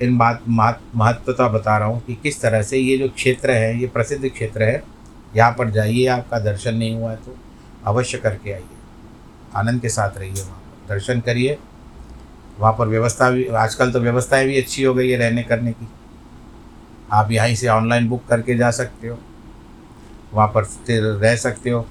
इन 0.03 0.17
बात 0.19 0.43
महत्वता 0.49 1.49
बता 1.49 1.77
रहा 1.79 1.89
हूँ 1.89 2.01
कि 2.05 2.15
किस 2.23 2.41
तरह 2.43 2.63
से 2.63 2.79
ये 2.79 2.97
जो 2.99 3.09
क्षेत्र 3.11 3.51
है, 3.51 3.79
ये 3.81 3.87
प्रसिद्ध 3.89 4.29
क्षेत्र 4.29 4.63
है, 4.63 4.83
यहाँ 5.37 5.53
पर 5.53 5.71
जाइए, 5.71 6.07
आपका 6.09 6.39
दर्शन 6.41 6.75
नहीं 6.75 6.95
हुआ 6.95 7.11
है 7.11 7.17
तो 7.17 7.37
अवश्य 7.87 8.19
करके 8.19 8.53
आइए। 8.53 8.65
आनंद 9.57 9.81
के 9.81 9.89
साथ 9.89 10.19
रहिए 10.19 10.33
वहाँ। 10.35 10.62
दर्शन 10.93 11.21
करिए। 11.21 11.59
वहाँ 12.59 12.73
पर 12.79 12.87
व्यवस्था 12.87 13.31
भी, 13.31 13.45
आजकल 13.45 13.93
तो 13.93 14.01
व्यवस्थाएँ 14.01 14.47
भी 14.47 14.61
अच्छी 14.63 14.83
हो 14.83 14.95
गई 14.95 15.09
है 15.09 15.17
रहने 15.17 15.43
करने 15.43 15.73
की। 15.73 15.89
आप 17.13 17.31
यहीं 17.31 17.55
से 17.55 17.69
ऑनलाइन 17.69 18.09
बुक 18.09 18.27
करके 18.29 18.57
जा 18.57 18.71
सकते 18.71 19.09
हो। 19.09 19.19
वहाँ 20.35 20.49
पर 20.49 20.65
फिर 20.65 21.03
रह 21.03 21.37
सकते 21.37 21.71
हो 21.71 21.87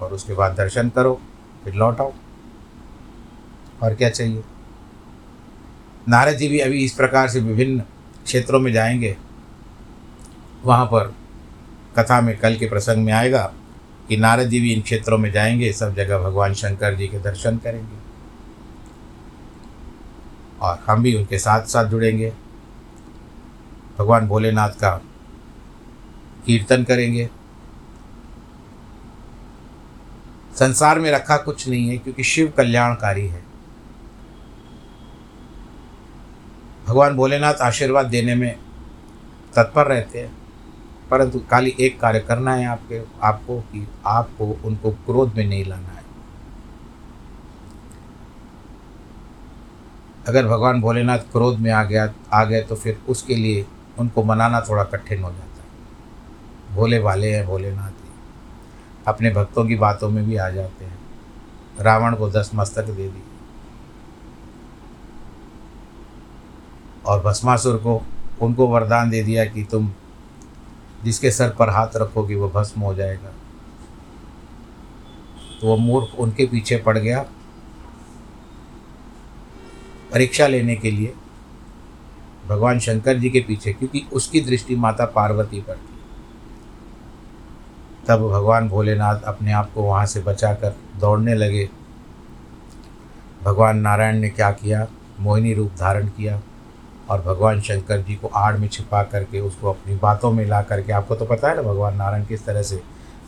और 0.00 0.12
उसके 0.12 0.34
बाद 0.34 0.54
दर्शन 0.54 0.88
करो, 0.88 1.20
फिर 1.64 1.74
लौट 1.74 2.00
आओ। 2.00 2.12
और 3.82 3.94
क्या 3.94 4.08
चाहिए? 4.08 4.42
नारद 6.08 6.36
जी 6.36 6.48
भी 6.48 6.58
अभी 6.58 6.84
इस 6.84 6.92
प्रकार 6.92 7.28
से 7.28 7.40
विभिन्न 7.40 7.80
क्षेत्रों 8.24 8.60
में 8.60 8.72
जाएँगे। 8.72 9.16
वहाँ 10.64 10.86
पर 10.86 11.14
कथा 11.98 12.20
में, 12.20 12.38
कल 12.38 12.56
के 12.56 12.68
प्रसंग 12.68 13.04
में 13.04 13.12
आएगा 13.12 13.52
कि 14.08 14.16
नारद 14.16 14.48
जी 14.48 14.60
भी 14.60 14.72
इन 14.72 14.82
क्षेत्रों 14.82 15.18
में 15.18 15.32
जाएँगे, 15.32 15.72
सब 15.72 15.94
जगह 15.94 16.18
भगवान 16.18 16.54
शंकर 16.54 16.94
जी 16.94 17.08
के 17.08 17.18
दर्शन 17.18 17.56
करेंगे। 17.56 18.09
और 20.62 20.78
हम 20.86 21.02
भी 21.02 21.14
उनके 21.16 21.38
साथ 21.38 21.66
साथ 21.66 21.84
जुड़ेंगे। 21.84 22.32
भगवान 23.98 24.26
भोलेनाथ 24.28 24.70
का 24.70 24.90
कीर्तन 26.46 26.84
करेंगे। 26.84 27.28
संसार 30.54 30.98
में 30.98 31.10
रखा 31.10 31.36
कुछ 31.36 31.68
नहीं 31.68 31.88
है 31.88 31.96
क्योंकि 31.98 32.24
शिव 32.24 32.52
कल्याणकारी 32.56 33.26
है। 33.28 33.42
भगवान 36.86 37.16
भोलेनाथ 37.16 37.54
आशीर्वाद 37.54 38.06
देने 38.06 38.34
में 38.34 38.54
तत्पर 39.56 39.86
रहते 39.86 40.18
हैं, 40.18 40.32
परंतु 41.10 41.38
खाली 41.50 41.74
एक 41.80 42.00
कार्य 42.00 42.20
करना 42.20 42.54
है 42.54 42.66
आपके, 42.66 43.00
आपको 43.22 43.60
कि 43.62 43.86
आपको 44.06 44.46
उनको 44.64 44.90
क्रोध 45.06 45.34
में 45.36 45.46
नहीं 45.46 45.64
लाना 45.64 45.88
है। 45.88 45.99
अगर 50.28 50.46
भगवान 50.46 50.80
भोलेनाथ 50.80 51.18
क्रोध 51.18 51.58
में 51.58 51.70
आ 51.70 51.82
गया, 51.84 52.12
आ 52.32 52.44
गए 52.44 52.60
तो 52.62 52.74
फिर 52.74 53.00
उसके 53.08 53.34
लिए 53.34 53.66
उनको 53.98 54.24
मनाना 54.24 54.60
थोड़ा 54.60 54.84
कठिन 54.84 55.22
हो 55.22 55.30
जाता 55.30 55.62
है। 55.62 56.74
भोले 56.74 56.98
वाले 56.98 57.34
हैं, 57.34 57.46
भोलेनाथ 57.46 57.90
ही 57.90 58.10
अपने 59.06 59.30
भक्तों 59.30 59.64
की 59.66 59.76
बातों 59.76 60.10
में 60.10 60.24
भी 60.26 60.36
आ 60.36 60.48
जाते 60.50 60.84
हैं। 60.84 60.98
रावण 61.80 62.14
को 62.14 62.30
दस 62.30 62.50
मस्तक 62.54 62.84
दे 62.84 63.08
दी 63.08 63.22
और 67.06 67.22
भस्मासुर 67.22 67.76
को, 67.76 68.00
उनको 68.42 68.66
वरदान 68.66 69.10
दे 69.10 69.22
दिया 69.22 69.44
कि 69.44 69.64
तुम 69.64 69.90
जिसके 71.04 71.30
सर 71.30 71.50
पर 71.50 71.70
हाथ 71.70 71.96
रखोगे, 71.96 72.34
वो 72.34 72.48
भस्म 72.48 72.80
हो 72.80 72.94
जाएगा। 72.94 73.32
तो 75.60 75.66
वो 75.66 75.76
मूर्ख 75.76 76.18
उनके 76.18 76.46
पीछे 76.46 76.76
पड़ 76.76 76.98
गया 76.98 77.24
परीक्षा 80.12 80.46
लेने 80.46 80.76
के 80.76 80.90
लिए 80.90 81.12
भगवान 82.48 82.78
शंकर 82.78 83.18
जी 83.18 83.30
के 83.30 83.40
पीछे, 83.40 83.72
क्योंकि 83.72 84.06
उसकी 84.12 84.40
दृष्टि 84.40 84.76
माता 84.76 85.04
पार्वती 85.06 85.60
पर 85.60 85.74
थी। 85.74 85.98
तब 88.08 88.28
भगवान 88.30 88.68
भोलेनाथ 88.68 89.20
अपने 89.22 89.52
आप 89.52 89.72
को 89.72 89.82
वहाँ 89.82 90.06
से 90.06 90.20
बचाकर 90.20 90.74
दौड़ने 91.00 91.34
लगे। 91.34 91.68
भगवान 93.42 93.78
नारायण 93.78 94.16
ने 94.16 94.28
क्या 94.28 94.50
किया? 94.52 94.86
मोहिनी 95.20 95.52
रूप 95.54 95.72
धारण 95.80 96.08
किया 96.08 96.40
और 97.10 97.20
भगवान 97.22 97.60
शंकर 97.60 98.02
जी 98.02 98.14
को 98.14 98.28
आड़ 98.28 98.56
में 98.56 98.68
छिपा 98.68 99.02
करके 99.02 99.40
उसको 99.40 99.68
अपनी 99.68 99.96
बातों 99.96 100.32
में 100.32 100.44
ला 100.46 100.62
करके, 100.62 100.92
आपको 100.92 101.14
तो 101.14 101.24
पता 101.24 101.48
है 101.48 101.56
ना 101.56 101.62
भगवान 101.62 101.96
नारायण 101.96 102.24
किस 102.24 102.44
तरह 102.44 102.62
से 102.62 102.82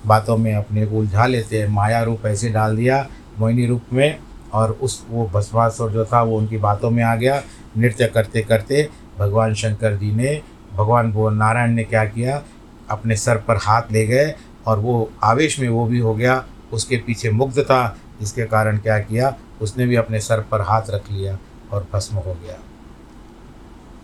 बातों 0.07 0.37
में 0.37 0.55
अपने 0.55 0.87
को 0.87 0.99
उलझा 0.99 1.27
लेते 1.27 1.61
हैं, 1.61 1.69
माया 1.69 2.03
रूप 2.03 2.27
ऐसे 2.27 2.49
डाल 2.49 2.77
दिया, 2.77 3.07
मोहिनी 3.39 3.67
रूप 3.67 3.83
में 3.93 4.19
और 4.53 4.73
उस 4.73 5.07
वो 5.11 5.27
भस्मासुर 5.27 5.91
जो 5.91 6.05
था 6.05 6.23
वो 6.23 6.39
उनकी 6.39 6.57
बातों 6.57 6.91
में 6.91 7.05
आ 7.05 7.17
गया। 7.17 7.43
नृत्य 7.79 8.07
करते 8.07 8.41
करते 8.41 8.89
भगवान 9.19 9.55
शंकर 9.55 9.97
जी 9.97 10.13
ने, 10.13 10.43
भगवान 10.75 11.13
नारायण 11.17 11.71
ने 11.71 11.85
क्या 11.85 12.05
किया? 12.05 12.43
अपने 12.91 13.17
सर 13.17 13.37
पर 13.37 13.57
हाथ 13.57 13.83
ले 13.93 14.07
गए 14.07 14.35
और 14.67 14.79
वो 14.79 15.13
आवेश 15.25 15.61
में 15.61 15.69
वो 15.69 15.87
भी 15.87 15.99
हो 15.99 16.15
गया। 16.15 16.45
उसके 16.73 16.97
पीछे 16.97 17.31
मुग्ध 17.31 17.63
था, 17.63 17.97
जिसके 18.21 18.45
कारण 18.45 18.79
क्या 18.79 18.99
किया? 18.99 19.37
उसने 19.63 19.87
भी 19.87 19.97
अपने 19.97 20.21
सर 20.21 20.41
पर 20.41 20.61
हाथ 20.61 20.83
रख 20.91 21.03
लिया 21.11 21.39
और 21.73 21.87
भस्म 21.93 22.17
हो 22.17 22.35
गया। 22.35 22.59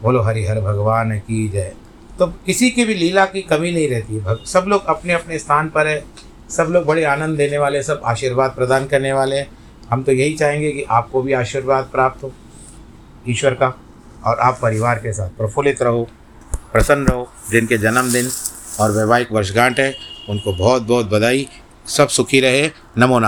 बोलो, 0.03 0.23
हरिहर 0.23 0.61
भगवान 0.61 1.19
की 1.19 1.49
जय। 1.49 1.73
तो 2.19 2.27
किसी 2.27 2.71
की 2.71 2.85
भी 2.85 2.95
लीला 2.95 3.25
की 3.27 3.43
कमी 3.43 3.73
नहीं 3.73 3.89
रहती। 3.89 4.21
भग, 4.21 4.39
सब 4.47 4.65
लोग 4.69 4.85
अपने 4.87 5.13
अपने 5.13 5.39
स्थान 5.39 5.69
पर 5.69 5.87
है। 5.87 6.05
सब 6.51 6.65
लोग 6.65 6.85
बड़े 6.85 7.05
आनंद 7.05 7.37
देने 7.37 7.59
वाले 7.59 7.83
सब 7.83 8.01
आशीर्वाद 8.05 8.51
प्रदान 8.51 8.87
करने 8.87 9.13
वाले 9.13 9.37
हैं। 9.37 9.58
हम 9.91 10.03
तो 10.03 10.13
यही 10.13 10.35
चाहेंगे 10.35 10.73
कि 10.73 10.83
आपको 10.83 11.23
भी 11.23 11.33
आशीर्वाद 11.33 11.85
प्राप्त 11.85 12.23
हो, 12.25 12.33
ईश्वर 13.29 13.55
का, 13.55 13.75
और 14.25 14.39
आप 14.39 14.59
परिवार 14.63 14.99
के 14.99 15.13
साथ 15.13 15.29
प्रफुल्लित 15.29 15.83
रहो, 15.83 16.09
प्रसन्न 16.73 17.07
रहो, 17.07 17.29
जिनके 17.51 17.79
जन्मदिन 17.79 18.29
और 18.81 18.91
वैवाहिक 18.91 19.33
वर्षगांठ 19.33 19.81
है, 19.81 19.95
उनको 20.29 20.53
बहुत 20.53 20.83
बहुत 20.83 21.11
बधाई, 21.11 21.49
सब 21.87 22.09
सुखी 22.09 22.41
रहे, 22.41 22.71
नमो 22.99 23.19